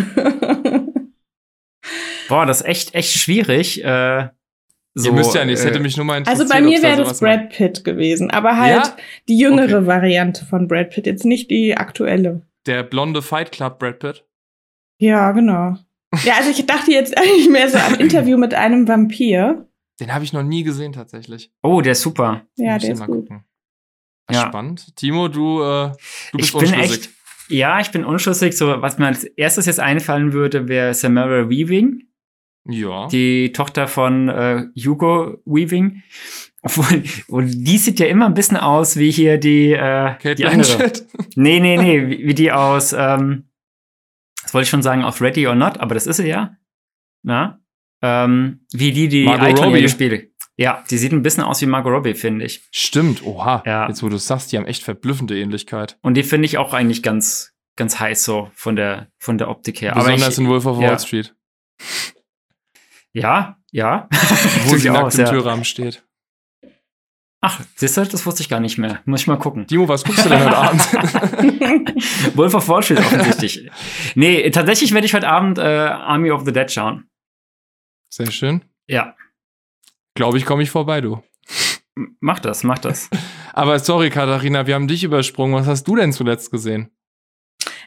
Boah, 2.29 2.45
das 2.45 2.61
ist 2.61 2.67
echt, 2.67 2.95
echt 2.95 3.11
schwierig. 3.17 3.83
Äh, 3.83 4.29
so, 4.95 5.10
Ihr 5.10 5.13
müsst 5.13 5.36
ja 5.36 5.45
nicht, 5.45 5.56
es 5.60 5.63
äh, 5.65 5.69
hätte 5.69 5.80
mich 5.80 5.95
nur 5.97 6.06
mal 6.06 6.17
interessiert. 6.17 6.41
Also 6.52 6.54
bei 6.54 6.62
mir 6.62 6.82
wäre 6.82 7.04
das. 7.04 7.19
Brad 7.19 7.49
Pitt 7.49 7.84
gewesen, 7.84 8.32
aber 8.32 8.58
halt 8.58 8.86
Ja? 8.88 8.97
die 9.28 9.38
jüngere 9.38 9.78
Okay. 9.80 9.88
Variante 9.88 10.45
von 10.45 10.67
Brad 10.67 10.89
Pitt, 10.91 11.06
jetzt 11.06 11.25
nicht 11.25 11.49
die 11.52 11.78
aktuelle. 11.78 12.41
Der 12.65 12.84
blonde 12.84 13.21
Fight 13.21 13.52
Club 13.52 13.80
Brad 13.80 13.99
Pitt. 13.99 14.25
Ja, 14.99 15.32
genau. 15.32 15.78
Ja, 16.23 16.34
also 16.38 16.49
ich 16.49 16.65
dachte 16.65 16.91
jetzt 16.91 17.15
eigentlich 17.17 17.49
mehr 17.49 17.69
so 17.69 17.78
am 17.78 17.95
Interview 17.95 18.38
mit 18.38 18.54
einem 18.54 18.88
Vampir. 18.88 19.67
Den 19.99 20.13
habe 20.13 20.23
ich 20.23 20.34
noch 20.34 20.43
nie 20.43 20.63
gesehen 20.63 20.91
tatsächlich. 20.91 21.52
Oh, 21.62 21.82
der 21.82 21.91
ist 21.91 22.02
super. 22.02 22.45
Ja, 22.58 22.73
Muss 22.73 22.82
der 22.82 22.89
ich 22.89 22.93
ist 22.95 22.99
mal 22.99 23.06
gut. 23.06 23.15
gucken. 23.28 23.43
Ja. 24.32 24.47
Spannend. 24.47 24.95
Timo, 24.95 25.28
du, 25.28 25.62
äh, 25.62 25.91
du 26.32 26.38
bist 26.38 26.49
ich 26.49 26.52
bin 26.60 26.62
unschlüssig. 26.69 26.91
echt, 26.97 27.10
ja, 27.49 27.80
ich 27.80 27.91
bin 27.91 28.06
unschlüssig. 28.06 28.58
So, 28.58 28.82
was 28.82 28.97
mir 28.97 29.08
als 29.08 29.23
erstes 29.23 29.65
jetzt 29.65 29.80
einfallen 29.80 30.34
würde, 30.34 30.67
wäre 30.67 30.93
Samara 30.93 31.49
Weaving, 31.49 32.04
Ja. 32.65 33.08
die 33.08 33.52
Tochter 33.52 33.88
von 33.88 34.30
äh, 34.30 34.67
Hugo 34.76 35.38
Weaving. 35.45 36.04
Und 37.28 37.67
die 37.67 37.78
sieht 37.78 38.00
ja 38.00 38.08
immer 38.08 38.26
ein 38.26 38.34
bisschen 38.34 38.58
aus 38.58 38.98
wie 38.98 39.12
hier 39.12 39.38
die, 39.38 39.72
äh, 39.72 40.15
Kate 40.15 40.36
die 40.36 40.45
andere. 40.45 40.91
Nee, 41.36 41.60
nee, 41.60 41.78
nee, 41.78 42.08
wie, 42.08 42.28
wie 42.28 42.34
die 42.34 42.52
aus, 42.52 42.93
ähm, 42.93 43.50
das 44.43 44.54
wollte 44.54 44.63
ich 44.63 44.69
schon 44.69 44.84
sagen, 44.84 45.04
aus 45.04 45.22
Ready 45.22 45.48
or 45.48 45.56
Not, 45.56 45.80
aber 45.80 45.93
das 45.93 46.06
ist 46.06 46.17
sie 46.17 46.28
ja. 46.28 46.58
Na? 47.24 47.62
Ähm, 48.02 48.65
wie 48.72 48.91
die, 48.91 49.08
die 49.08 49.26
Icon 49.26 49.74
gespielt. 49.74 50.32
Ja, 50.58 50.84
die 50.89 50.98
sieht 50.98 51.13
ein 51.13 51.24
bisschen 51.24 51.43
aus 51.43 51.62
wie 51.62 51.67
Margot 51.67 51.93
Robbie, 51.93 52.13
finde 52.13 52.43
ich. 52.43 52.67
Stimmt, 52.72 53.24
oha. 53.24 53.63
Ja. 53.65 53.88
Jetzt, 53.88 54.04
wo 54.04 54.10
du 54.10 54.17
sagst, 54.17 54.52
die 54.52 54.58
haben 54.58 54.65
echt 54.65 54.84
verblüffende 54.84 55.39
Ähnlichkeit. 55.39 55.98
Und 56.02 56.15
die 56.15 56.24
finde 56.24 56.48
ich 56.48 56.58
auch 56.58 56.74
eigentlich 56.74 57.02
ganz, 57.02 57.54
ganz 57.78 57.98
heiß 57.98 58.26
so 58.26 58.52
von 58.54 58.76
der, 58.76 59.08
von 59.19 59.38
der 59.38 59.50
Optik 59.50 59.82
her. 59.82 59.93
Besonders 59.93 60.24
aber 60.24 60.32
ich, 60.34 60.38
in 60.39 60.48
Wolf 60.50 60.65
of 60.65 60.82
ja. 60.82 60.89
Wall 60.89 61.00
Street, 61.00 61.34
ja, 63.13 63.58
ja. 63.72 64.08
wo 64.65 64.76
sie 64.78 64.89
nackt 64.89 65.06
aus, 65.06 65.15
im 65.15 65.26
ja. 65.26 65.32
Türrahmen 65.32 65.65
steht. 65.65 66.04
Ach, 67.41 67.62
siehst 67.76 67.95
du, 67.95 68.04
das 68.04 68.26
wusste 68.26 68.41
ich 68.41 68.50
gar 68.50 68.60
nicht 68.60 68.78
mehr. 68.78 69.02
Muss 69.06 69.22
ich 69.22 69.28
mal 69.28 69.38
gucken. 69.38 69.65
Timo, 69.65 69.88
was 69.88 70.04
guckst 70.04 70.26
du 70.26 70.30
denn 70.30 70.43
heute 70.43 70.58
Abend? 70.58 70.82
Wolf 72.36 72.54
of 72.54 72.67
Wall 72.67 72.84
Street 72.84 73.00
offensichtlich. 73.00 73.69
nee, 74.15 74.50
tatsächlich 74.50 74.93
werde 74.93 75.06
ich 75.06 75.13
heute 75.13 75.30
Abend 75.30 75.58
äh, 75.58 75.62
Army 75.62 76.32
of 76.32 76.43
the 76.45 76.52
Dead 76.52 76.69
schauen. 76.69 77.10
Sehr 78.13 78.30
schön. 78.32 78.65
Ja, 78.88 79.15
Glaube 80.19 80.38
ich, 80.38 80.45
komme 80.45 80.63
ich 80.63 80.69
vorbei, 80.69 81.00
du. 81.00 81.24
mach 82.19 82.39
das, 82.39 82.65
mach 82.65 82.80
das. 82.80 83.10
Aber 83.54 83.80
sorry, 83.80 84.10
Katharina, 84.10 84.67
wir 84.67 84.76
haben 84.76 84.89
dich 84.89 85.06
übersprungen. 85.06 85.56
Was 85.56 85.65
hast 85.65 85.88
du 85.88 85.95
denn 85.95 86.12
zuletzt 86.12 86.52
gesehen? 86.52 86.91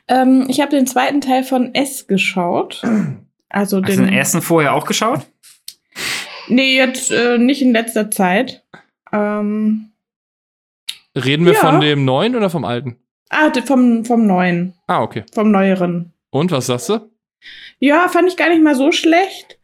Ähm, 0.08 0.46
ich 0.48 0.62
habe 0.62 0.70
den 0.70 0.86
zweiten 0.86 1.20
Teil 1.20 1.44
von 1.44 1.74
S 1.74 2.06
geschaut. 2.06 2.82
Also 3.52 3.76
Hast 3.82 3.88
du 3.88 3.92
den. 3.96 4.06
den 4.06 4.14
ersten 4.14 4.42
vorher 4.42 4.74
auch 4.74 4.86
geschaut? 4.86 5.20
Nee, 6.48 6.76
jetzt 6.76 7.10
äh, 7.10 7.38
nicht 7.38 7.62
in 7.62 7.72
letzter 7.72 8.10
Zeit. 8.10 8.64
Ähm, 9.12 9.90
Reden 11.14 11.44
wir 11.46 11.52
Ja. 11.52 11.60
von 11.60 11.80
dem 11.80 12.04
neuen 12.04 12.34
oder 12.34 12.50
vom 12.50 12.64
alten? 12.64 12.96
ah, 13.30 13.50
vom, 13.64 14.04
vom 14.04 14.26
neuen, 14.26 14.74
Ah, 14.86 15.02
okay. 15.02 15.24
vom 15.32 15.50
neueren. 15.50 16.12
Und 16.30 16.50
was 16.50 16.66
sagst 16.66 16.88
du? 16.88 17.10
Ja, 17.78 18.08
fand 18.08 18.28
ich 18.28 18.36
gar 18.36 18.48
nicht 18.50 18.62
mal 18.62 18.74
so 18.74 18.92
schlecht. 18.92 19.58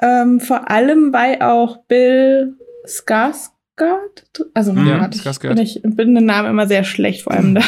Ähm, 0.00 0.40
vor 0.40 0.70
allem, 0.70 1.12
weil 1.12 1.40
auch 1.42 1.78
Bill 1.86 2.54
Skarsgård, 2.86 4.24
also 4.54 4.72
ja, 4.72 5.08
ich 5.12 5.20
Skarsgård. 5.22 5.54
bin, 5.54 5.58
ich 5.58 5.80
bin 5.82 6.14
den 6.14 6.26
Namen 6.26 6.50
immer 6.50 6.66
sehr 6.66 6.84
schlecht, 6.84 7.22
vor 7.22 7.32
allem 7.34 7.54
da, 7.56 7.62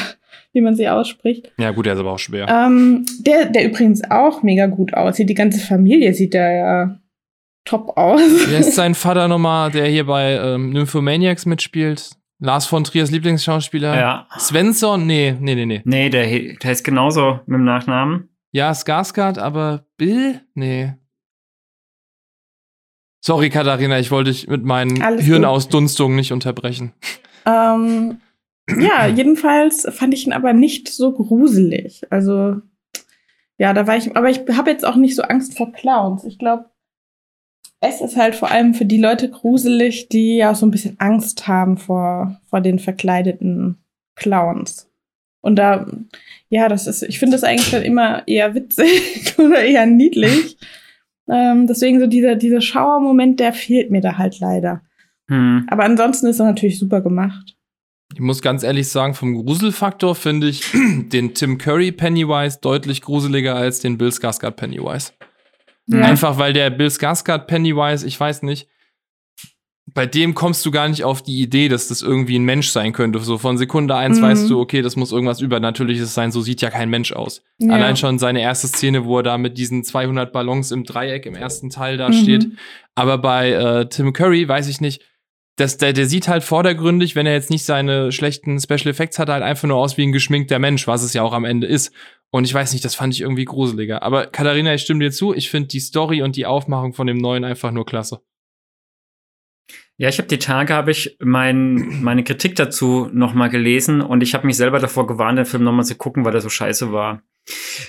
wie 0.53 0.61
man 0.61 0.75
sie 0.75 0.89
ausspricht. 0.89 1.53
Ja, 1.59 1.71
gut, 1.71 1.87
der 1.87 1.95
ist 1.95 2.01
aber 2.01 2.13
auch 2.13 2.19
schwer. 2.19 2.49
Ähm, 2.49 3.05
der, 3.21 3.47
der 3.47 3.65
übrigens 3.65 4.03
auch 4.11 4.43
mega 4.43 4.67
gut 4.67 4.95
aussieht. 4.95 5.29
Die 5.29 5.35
ganze 5.35 5.61
Familie 5.61 6.15
sieht 6.15 6.35
da 6.35 6.51
ja 6.51 6.99
top 7.65 7.97
aus. 7.97 8.21
Wer 8.49 8.61
ist 8.61 8.75
sein 8.75 8.95
Vater 8.95 9.29
nochmal, 9.29 9.71
der 9.71 9.87
hier 9.87 10.07
bei 10.07 10.33
ähm, 10.33 10.71
Nymphomaniacs 10.71 11.47
mitspielt? 11.47 12.13
Lars 12.41 12.67
von 12.67 12.85
Triers 12.85 13.11
Lieblingsschauspieler? 13.11 13.97
Ja. 13.99 14.27
Svensson? 14.39 15.07
Nee, 15.07 15.35
nee, 15.39 15.55
nee, 15.55 15.67
nee. 15.67 15.83
Nee, 15.85 16.09
der, 16.09 16.27
der 16.27 16.71
heißt 16.71 16.85
genauso 16.85 17.41
mit 17.47 17.59
dem 17.59 17.65
Nachnamen. 17.65 18.29
Ja, 18.53 18.73
Skarsgård, 18.73 19.39
aber 19.39 19.85
Bill? 19.97 20.41
Nee. 20.55 20.95
Sorry, 23.21 23.51
Katharina, 23.51 23.99
ich 23.99 24.11
wollte 24.11 24.31
dich 24.31 24.47
mit 24.47 24.65
meinen 24.65 25.03
Alles 25.03 25.21
gut. 25.21 25.27
Hirnausdunstungen 25.27 26.17
nicht 26.17 26.33
unterbrechen. 26.33 26.93
Ähm, 27.45 28.21
ja, 28.79 29.07
jedenfalls 29.15 29.87
fand 29.91 30.15
ich 30.15 30.27
ihn 30.27 30.33
aber 30.33 30.53
nicht 30.53 30.89
so 30.89 31.13
gruselig. 31.13 32.03
Also, 32.11 32.57
ja, 33.59 33.73
da 33.73 33.87
war 33.87 33.97
ich, 33.97 34.17
aber 34.17 34.31
ich 34.31 34.41
habe 34.53 34.71
jetzt 34.71 34.85
auch 34.85 34.97
nicht 34.97 35.17
so 35.17 35.23
Angst 35.23 35.57
vor 35.57 35.73
Clowns. 35.73 36.25
Ich 36.25 36.39
glaube, 36.39 36.67
es 37.81 38.01
ist 38.01 38.17
halt 38.17 38.35
vor 38.35 38.51
allem 38.51 38.75
für 38.75 38.85
die 38.85 39.01
Leute 39.01 39.31
gruselig, 39.31 40.09
die 40.09 40.37
ja 40.37 40.55
so 40.55 40.67
ein 40.67 40.71
bisschen 40.71 40.97
Angst 40.99 41.47
haben 41.47 41.77
vor, 41.77 42.41
vor 42.49 42.61
den 42.61 42.79
verkleideten 42.79 43.79
Clowns. 44.17 44.91
Und 45.41 45.57
da, 45.57 45.87
ja, 46.49 46.69
das 46.69 46.87
ist, 46.87 47.03
ich 47.03 47.19
finde 47.19 47.37
das 47.37 47.45
eigentlich 47.45 47.71
dann 47.71 47.83
immer 47.83 48.27
eher 48.27 48.55
witzig 48.55 49.35
oder 49.39 49.63
eher 49.63 49.87
niedlich. 49.87 50.57
Ähm, 51.31 51.67
deswegen 51.67 52.01
so 52.01 52.07
dieser, 52.07 52.37
dieser 52.37 52.63
Schauermoment, 52.63 53.39
der 53.39 53.53
fehlt 53.53 53.91
mir 53.91 54.01
da 54.01 54.17
halt 54.17 54.41
leider. 54.41 54.81
Hm. 55.29 55.67
Aber 55.69 55.85
ansonsten 55.85 56.27
ist 56.27 56.41
er 56.41 56.47
natürlich 56.47 56.79
super 56.79 57.03
gemacht. 57.03 57.58
Ich 58.15 58.21
muss 58.21 58.41
ganz 58.41 58.63
ehrlich 58.63 58.89
sagen, 58.89 59.15
vom 59.15 59.35
Gruselfaktor 59.35 60.15
finde 60.15 60.49
ich 60.49 60.63
den 60.73 61.35
Tim 61.35 61.59
Curry 61.59 61.93
Pennywise 61.93 62.59
deutlich 62.61 63.03
gruseliger 63.03 63.55
als 63.55 63.81
den 63.81 63.99
Bill 63.99 64.09
Skarsgård 64.09 64.53
Pennywise. 64.53 65.13
Ja. 65.87 66.01
Einfach 66.03 66.39
weil 66.39 66.53
der 66.53 66.71
Bill 66.71 66.89
Skarsgård 66.91 67.47
Pennywise, 67.47 68.07
ich 68.07 68.19
weiß 68.19 68.43
nicht, 68.43 68.69
bei 69.95 70.05
dem 70.05 70.35
kommst 70.35 70.65
du 70.67 70.71
gar 70.71 70.87
nicht 70.89 71.03
auf 71.05 71.23
die 71.23 71.41
Idee, 71.41 71.69
dass 71.69 71.89
das 71.89 72.03
irgendwie 72.03 72.39
ein 72.39 72.45
Mensch 72.45 72.69
sein 72.69 72.93
könnte. 72.93 73.19
So 73.21 73.39
von 73.39 73.57
Sekunde 73.57 73.95
eins 73.97 74.19
Mhm. 74.19 74.23
weißt 74.25 74.51
du, 74.51 74.61
okay, 74.61 74.83
das 74.83 74.97
muss 74.97 75.13
irgendwas 75.13 75.41
Übernatürliches 75.41 76.13
sein, 76.13 76.31
so 76.31 76.43
sieht 76.43 76.61
ja 76.61 76.69
kein 76.71 76.91
Mensch 76.91 77.13
aus. 77.13 77.43
Ja. 77.59 77.73
Allein 77.75 77.97
schon 77.97 78.19
seine 78.19 78.43
erste 78.43 78.69
Szene, 78.69 79.07
wo 79.07 79.17
er 79.19 79.23
da 79.23 79.39
mit 79.39 79.57
diesen 79.57 79.85
200 79.85 80.31
Ballons 80.33 80.73
im 80.73 80.85
Dreieck 80.85 81.25
im 81.25 81.35
ersten 81.35 81.71
Teil 81.71 81.97
da 81.97 82.09
Mhm. 82.11 82.13
steht. 82.15 82.47
Aber 82.97 83.17
bei 83.19 83.51
äh, 83.53 83.89
Tim 83.89 84.13
Curry 84.13 84.47
weiß 84.47 84.69
ich 84.69 84.81
nicht, 84.83 85.03
dass 85.59 85.77
der, 85.77 85.93
der 85.93 86.07
sieht 86.07 86.29
halt 86.29 86.45
vordergründig, 86.45 87.17
wenn 87.17 87.27
er 87.27 87.33
jetzt 87.33 87.51
nicht 87.51 87.65
seine 87.65 88.13
schlechten 88.13 88.61
Special 88.61 88.87
Effects 88.87 89.19
hat, 89.19 89.29
halt 89.29 89.43
einfach 89.43 89.67
nur 89.67 89.77
aus 89.77 89.97
wie 89.97 90.05
ein 90.05 90.13
geschminkter 90.13 90.59
Mensch, 90.61 90.87
was 90.87 91.03
es 91.03 91.15
ja 91.15 91.23
auch 91.23 91.33
am 91.33 91.45
Ende 91.45 91.67
ist. 91.67 91.93
Und 92.31 92.45
ich 92.45 92.55
weiß 92.55 92.73
nicht, 92.73 92.85
das 92.85 92.95
fand 92.95 93.13
ich 93.13 93.23
irgendwie 93.23 93.45
gruseliger. 93.45 94.03
Aber 94.03 94.27
Katharina, 94.27 94.73
ich 94.75 94.83
stimme 94.83 95.01
dir 95.01 95.11
zu, 95.11 95.35
ich 95.35 95.51
finde 95.51 95.69
die 95.69 95.81
Story 95.81 96.23
und 96.23 96.37
die 96.37 96.47
Aufmachung 96.47 96.93
von 96.93 97.09
dem 97.09 97.19
neuen 97.19 97.45
einfach 97.45 97.73
nur 97.73 97.87
klasse. 97.87 98.21
Ja, 99.97 100.09
ich 100.09 100.19
habe 100.19 100.29
die 100.29 100.39
Tage 100.39 100.75
habe 100.75 100.93
ich 100.93 101.17
mein, 101.19 102.03
meine 102.05 102.23
Kritik 102.23 102.55
dazu 102.55 103.09
noch 103.13 103.35
mal 103.35 103.49
gelesen 103.49 104.01
und 104.01 104.23
ich 104.23 104.33
habe 104.33 104.47
mich 104.47 104.57
selber 104.57 104.79
davor 104.79 105.09
gewarnt, 105.09 105.39
den 105.39 105.45
Film 105.45 105.65
noch 105.65 105.73
mal 105.73 105.83
zu 105.83 105.97
gucken, 105.97 106.25
weil 106.25 106.31
der 106.31 106.41
so 106.41 106.49
scheiße 106.49 106.93
war. 106.93 107.23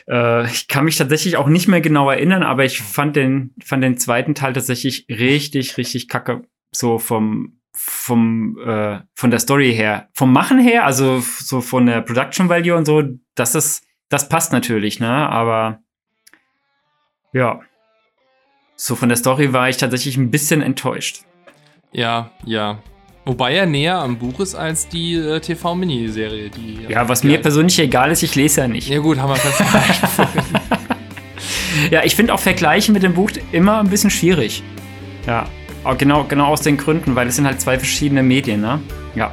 Äh, 0.07 0.45
ich 0.47 0.67
kann 0.67 0.85
mich 0.85 0.97
tatsächlich 0.97 1.37
auch 1.37 1.47
nicht 1.47 1.67
mehr 1.67 1.81
genau 1.81 2.09
erinnern, 2.09 2.41
aber 2.41 2.65
ich 2.65 2.81
fand 2.81 3.15
den 3.15 3.53
fand 3.63 3.83
den 3.83 3.97
zweiten 3.97 4.33
Teil 4.33 4.53
tatsächlich 4.53 5.05
richtig 5.07 5.77
richtig 5.77 6.07
kacke, 6.07 6.41
so 6.71 6.97
vom 6.97 7.58
vom 7.73 8.57
äh, 8.65 8.99
von 9.13 9.31
der 9.31 9.39
Story 9.39 9.73
her, 9.73 10.09
vom 10.13 10.33
Machen 10.33 10.59
her, 10.59 10.85
also 10.85 11.19
so 11.19 11.61
von 11.61 11.85
der 11.85 12.01
Production 12.01 12.49
Value 12.49 12.75
und 12.75 12.85
so, 12.85 13.03
das 13.35 13.55
ist 13.55 13.83
das 14.09 14.27
passt 14.27 14.51
natürlich, 14.51 14.99
ne? 14.99 15.09
Aber 15.09 15.79
ja, 17.31 17.59
so 18.75 18.95
von 18.95 19.09
der 19.09 19.17
Story 19.17 19.53
war 19.53 19.69
ich 19.69 19.77
tatsächlich 19.77 20.17
ein 20.17 20.31
bisschen 20.31 20.61
enttäuscht. 20.61 21.21
Ja, 21.91 22.31
ja. 22.45 22.79
Wobei 23.25 23.53
er 23.53 23.65
näher 23.65 23.99
am 23.99 24.17
Buch 24.17 24.39
ist 24.39 24.55
als 24.55 24.87
die 24.87 25.13
äh, 25.13 25.39
TV-Miniserie. 25.39 26.49
Die, 26.49 26.85
Ja, 26.87 27.07
was 27.07 27.21
die 27.21 27.27
mir 27.27 27.39
persönlich 27.39 27.77
egal 27.77 28.11
ist, 28.11 28.23
ich 28.23 28.35
lese 28.35 28.61
ja 28.61 28.67
nicht. 28.67 28.87
Ja 28.87 28.99
gut, 28.99 29.19
haben 29.19 29.29
wir 29.29 29.35
festgestellt. 29.35 30.29
Ja, 31.91 32.03
ich 32.03 32.15
finde 32.15 32.33
auch 32.33 32.39
Vergleichen 32.39 32.93
mit 32.93 33.03
dem 33.03 33.13
Buch 33.13 33.31
immer 33.51 33.79
ein 33.79 33.89
bisschen 33.89 34.09
schwierig. 34.09 34.63
Ja, 35.27 35.47
Ah, 35.83 35.93
genau, 35.93 36.25
genau 36.25 36.47
aus 36.47 36.61
den 36.61 36.77
Gründen, 36.77 37.15
weil 37.15 37.27
es 37.27 37.35
sind 37.37 37.45
halt 37.45 37.61
zwei 37.61 37.77
verschiedene 37.77 38.21
Medien, 38.21 38.61
ne? 38.61 38.79
Ja. 39.15 39.31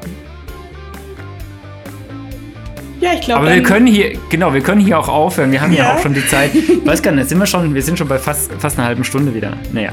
Ja, 3.01 3.13
ich 3.15 3.21
glaube. 3.21 3.43
Aber 3.43 3.55
wir 3.55 3.63
können 3.63 3.87
hier, 3.87 4.19
genau, 4.31 4.55
wir 4.55 4.61
können 4.61 4.81
hier 4.81 4.99
auch 4.99 5.09
aufhören. 5.09 5.53
Wir 5.53 5.61
haben 5.61 5.73
ja, 5.73 5.85
ja 5.85 5.95
auch 5.95 5.99
schon 6.01 6.15
die 6.15 6.27
Zeit. 6.27 6.53
Weiß 6.85 7.03
gar 7.03 7.13
nicht, 7.13 7.29
sind 7.29 7.39
wir 7.39 7.47
schon, 7.47 7.75
wir 7.75 7.83
sind 7.83 7.99
schon 7.99 8.09
bei 8.09 8.19
fast, 8.19 8.51
fast 8.59 8.79
einer 8.79 8.87
halben 8.87 9.05
Stunde 9.05 9.35
wieder. 9.35 9.53
Naja. 9.73 9.91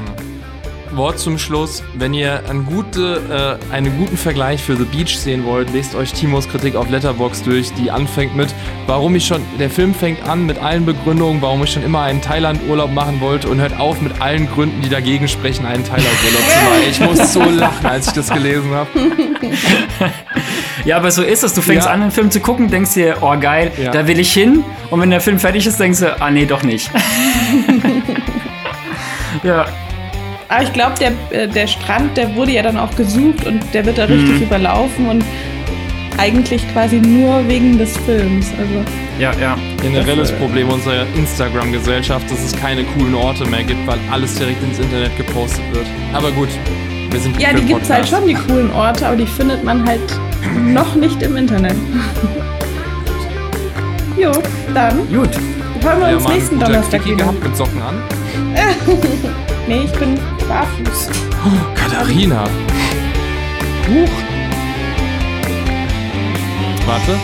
Wort 0.96 1.18
zum 1.18 1.38
Schluss. 1.38 1.82
Wenn 1.94 2.14
ihr 2.14 2.42
einen, 2.48 2.64
gute, 2.66 3.58
äh, 3.70 3.74
einen 3.74 3.96
guten 3.98 4.16
Vergleich 4.16 4.62
für 4.62 4.76
The 4.76 4.84
Beach 4.84 5.16
sehen 5.18 5.44
wollt, 5.44 5.72
lest 5.72 5.94
euch 5.94 6.12
Timos 6.12 6.48
Kritik 6.48 6.74
auf 6.76 6.88
Letterbox 6.90 7.42
durch, 7.42 7.72
die 7.74 7.90
anfängt 7.90 8.34
mit, 8.36 8.54
warum 8.86 9.14
ich 9.14 9.26
schon, 9.26 9.42
der 9.58 9.70
Film 9.70 9.94
fängt 9.94 10.26
an 10.28 10.46
mit 10.46 10.58
allen 10.58 10.84
Begründungen, 10.86 11.40
warum 11.42 11.62
ich 11.64 11.72
schon 11.72 11.82
immer 11.84 12.02
einen 12.02 12.20
Thailand-Urlaub 12.20 12.92
machen 12.92 13.20
wollte 13.20 13.48
und 13.48 13.60
hört 13.60 13.78
auf 13.78 14.00
mit 14.00 14.20
allen 14.20 14.48
Gründen, 14.48 14.80
die 14.82 14.88
dagegen 14.88 15.28
sprechen, 15.28 15.66
einen 15.66 15.84
Thailand-Urlaub 15.84 16.42
zu 16.48 16.58
machen. 16.58 16.82
Ich 16.90 17.00
muss 17.00 17.32
so 17.32 17.42
lachen, 17.42 17.86
als 17.86 18.08
ich 18.08 18.12
das 18.14 18.30
gelesen 18.30 18.70
habe. 18.72 18.88
Ja, 20.84 20.98
aber 20.98 21.10
so 21.10 21.22
ist 21.22 21.42
es. 21.42 21.54
Du 21.54 21.62
fängst 21.62 21.86
Ja. 21.86 21.92
an, 21.94 22.02
einen 22.02 22.10
Film 22.10 22.30
zu 22.30 22.40
gucken, 22.40 22.68
denkst 22.68 22.92
dir, 22.92 23.16
oh 23.22 23.34
geil, 23.40 23.72
Ja. 23.82 23.90
da 23.90 24.06
will 24.06 24.18
ich 24.18 24.34
hin. 24.34 24.62
Und 24.90 25.00
wenn 25.00 25.08
der 25.08 25.22
Film 25.22 25.38
fertig 25.38 25.66
ist, 25.66 25.80
denkst 25.80 26.00
du, 26.00 26.20
ah 26.20 26.30
nee, 26.30 26.44
doch 26.44 26.62
nicht. 26.62 26.90
ja. 29.42 29.66
Aber 30.48 30.62
ich 30.62 30.72
glaube, 30.72 30.92
der, 31.00 31.12
äh, 31.30 31.48
der 31.48 31.66
Strand, 31.66 32.16
der 32.16 32.34
wurde 32.36 32.52
ja 32.52 32.62
dann 32.62 32.76
auch 32.76 32.94
gesucht 32.96 33.46
und 33.46 33.60
der 33.72 33.84
wird 33.86 33.98
da 33.98 34.04
richtig 34.04 34.36
Mhm. 34.36 34.42
überlaufen 34.42 35.06
und 35.08 35.24
eigentlich 36.18 36.62
quasi 36.72 36.96
nur 37.00 37.46
wegen 37.48 37.76
des 37.78 37.96
Films. 37.98 38.48
Also, 38.58 38.84
Ja, 39.18 39.32
ja. 39.40 39.56
Generelles 39.82 40.30
Das, 40.30 40.38
äh, 40.38 40.40
Problem 40.40 40.68
unserer 40.68 41.06
Instagram-Gesellschaft, 41.16 42.30
dass 42.30 42.40
es 42.44 42.54
keine 42.56 42.84
coolen 42.84 43.14
Orte 43.14 43.44
mehr 43.46 43.64
gibt, 43.64 43.84
weil 43.86 43.98
alles 44.12 44.34
direkt 44.36 44.62
ins 44.62 44.78
Internet 44.78 45.16
gepostet 45.16 45.62
wird. 45.72 45.86
Aber 46.12 46.30
gut, 46.32 46.48
wir 47.10 47.20
sind 47.20 47.40
ja, 47.40 47.50
die 47.50 47.56
den 47.56 47.66
gibt's 47.68 47.90
halt 47.90 48.08
schon, 48.08 48.26
die 48.26 48.34
coolen 48.34 48.70
Orte, 48.72 49.06
aber 49.06 49.16
die 49.16 49.26
findet 49.26 49.64
man 49.64 49.84
halt 49.86 50.00
noch 50.64 50.94
nicht 50.94 51.20
im 51.22 51.36
Internet. 51.36 51.74
jo, 54.16 54.30
dann 54.72 54.98
Gut. 55.08 55.30
hören 55.82 56.00
wir 56.00 56.10
Ja, 56.10 56.16
uns 56.16 56.28
nächsten 56.28 56.60
Donnerstag 56.60 57.04
wieder. 57.04 57.16
gehabt 57.16 57.42
mit 57.42 57.56
Socken 57.56 57.82
an. 57.82 57.94
Nee, 59.66 59.84
ich 59.86 59.92
bin 59.92 60.18
barfuß. 60.48 61.08
Katharina. 61.74 62.44
Huch. 63.88 64.08
Warte. 66.86 67.18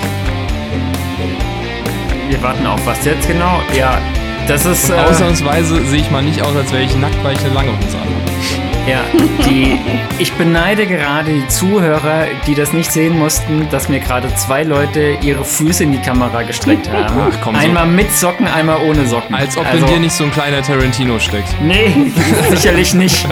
Wir 2.29 2.43
warten 2.43 2.67
auf 2.67 2.85
was 2.87 3.05
jetzt 3.05 3.27
genau? 3.27 3.61
Ja, 3.77 3.99
das 4.47 4.65
ist. 4.65 4.91
Äh, 4.91 4.95
ausnahmsweise 4.95 5.85
sehe 5.87 6.01
ich 6.01 6.11
mal 6.11 6.23
nicht 6.23 6.43
aus, 6.43 6.55
als 6.55 6.73
wäre 6.73 6.85
ich 6.85 6.97
nackt, 6.97 7.23
weil 7.25 7.35
ich 7.35 7.45
eine 7.45 7.55
lange 7.55 7.71
Hose 7.71 7.97
anhabe. 7.97 8.70
Ja, 8.91 9.01
die, 9.47 9.79
ich 10.19 10.33
beneide 10.33 10.87
gerade 10.87 11.31
die 11.33 11.47
Zuhörer, 11.49 12.27
die 12.47 12.55
das 12.55 12.73
nicht 12.73 12.91
sehen 12.91 13.19
mussten, 13.19 13.69
dass 13.71 13.89
mir 13.89 14.01
gerade 14.01 14.35
zwei 14.35 14.63
Leute 14.65 15.17
ihre 15.23 15.45
Füße 15.45 15.85
in 15.85 15.93
die 15.93 15.99
Kamera 15.99 16.43
gestreckt 16.43 16.91
haben. 16.93 17.15
Ach, 17.33 17.37
komm, 17.43 17.55
so. 17.55 17.61
einmal 17.61 17.87
mit 17.87 18.11
Socken, 18.13 18.47
einmal 18.47 18.79
ohne 18.87 19.07
Socken. 19.07 19.35
Als 19.35 19.57
ob 19.57 19.67
also, 19.67 19.87
in 19.87 19.93
dir 19.93 20.01
nicht 20.01 20.13
so 20.15 20.25
ein 20.25 20.33
kleiner 20.33 20.63
Tarantino 20.63 21.19
steckt. 21.19 21.49
Nee, 21.63 21.95
sicherlich 22.51 22.95
nicht. 22.95 23.27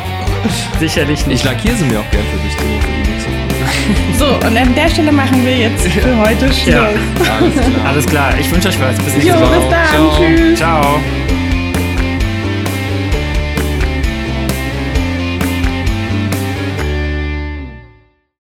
Sicherlich 0.78 1.20
Ich 1.20 1.26
nicht. 1.26 1.44
lackiere 1.44 1.74
sie 1.74 1.84
mir 1.84 1.98
auch 2.00 2.10
gern 2.10 2.22
für 2.32 2.38
dich, 2.46 2.56
die. 2.56 4.18
So, 4.18 4.26
und 4.26 4.56
an 4.56 4.74
der 4.74 4.88
Stelle 4.88 5.12
machen 5.12 5.44
wir 5.44 5.56
jetzt 5.56 5.86
für 5.88 6.16
heute 6.18 6.46
Schluss. 6.52 6.66
Ja. 6.74 6.88
Alles 7.38 7.54
klar. 7.54 7.86
Alles 7.86 8.06
klar, 8.06 8.30
ich 8.38 8.50
wünsche 8.50 8.68
euch 8.68 8.80
was. 8.80 8.96
Bis 8.98 9.14
Jo, 9.24 9.34
nächste 9.34 9.40
Woche. 9.40 9.60
bis 9.60 9.70
dann. 9.70 9.88
Ciao. 9.88 10.16
Tschüss. 10.18 10.58
Ciao. 10.58 11.00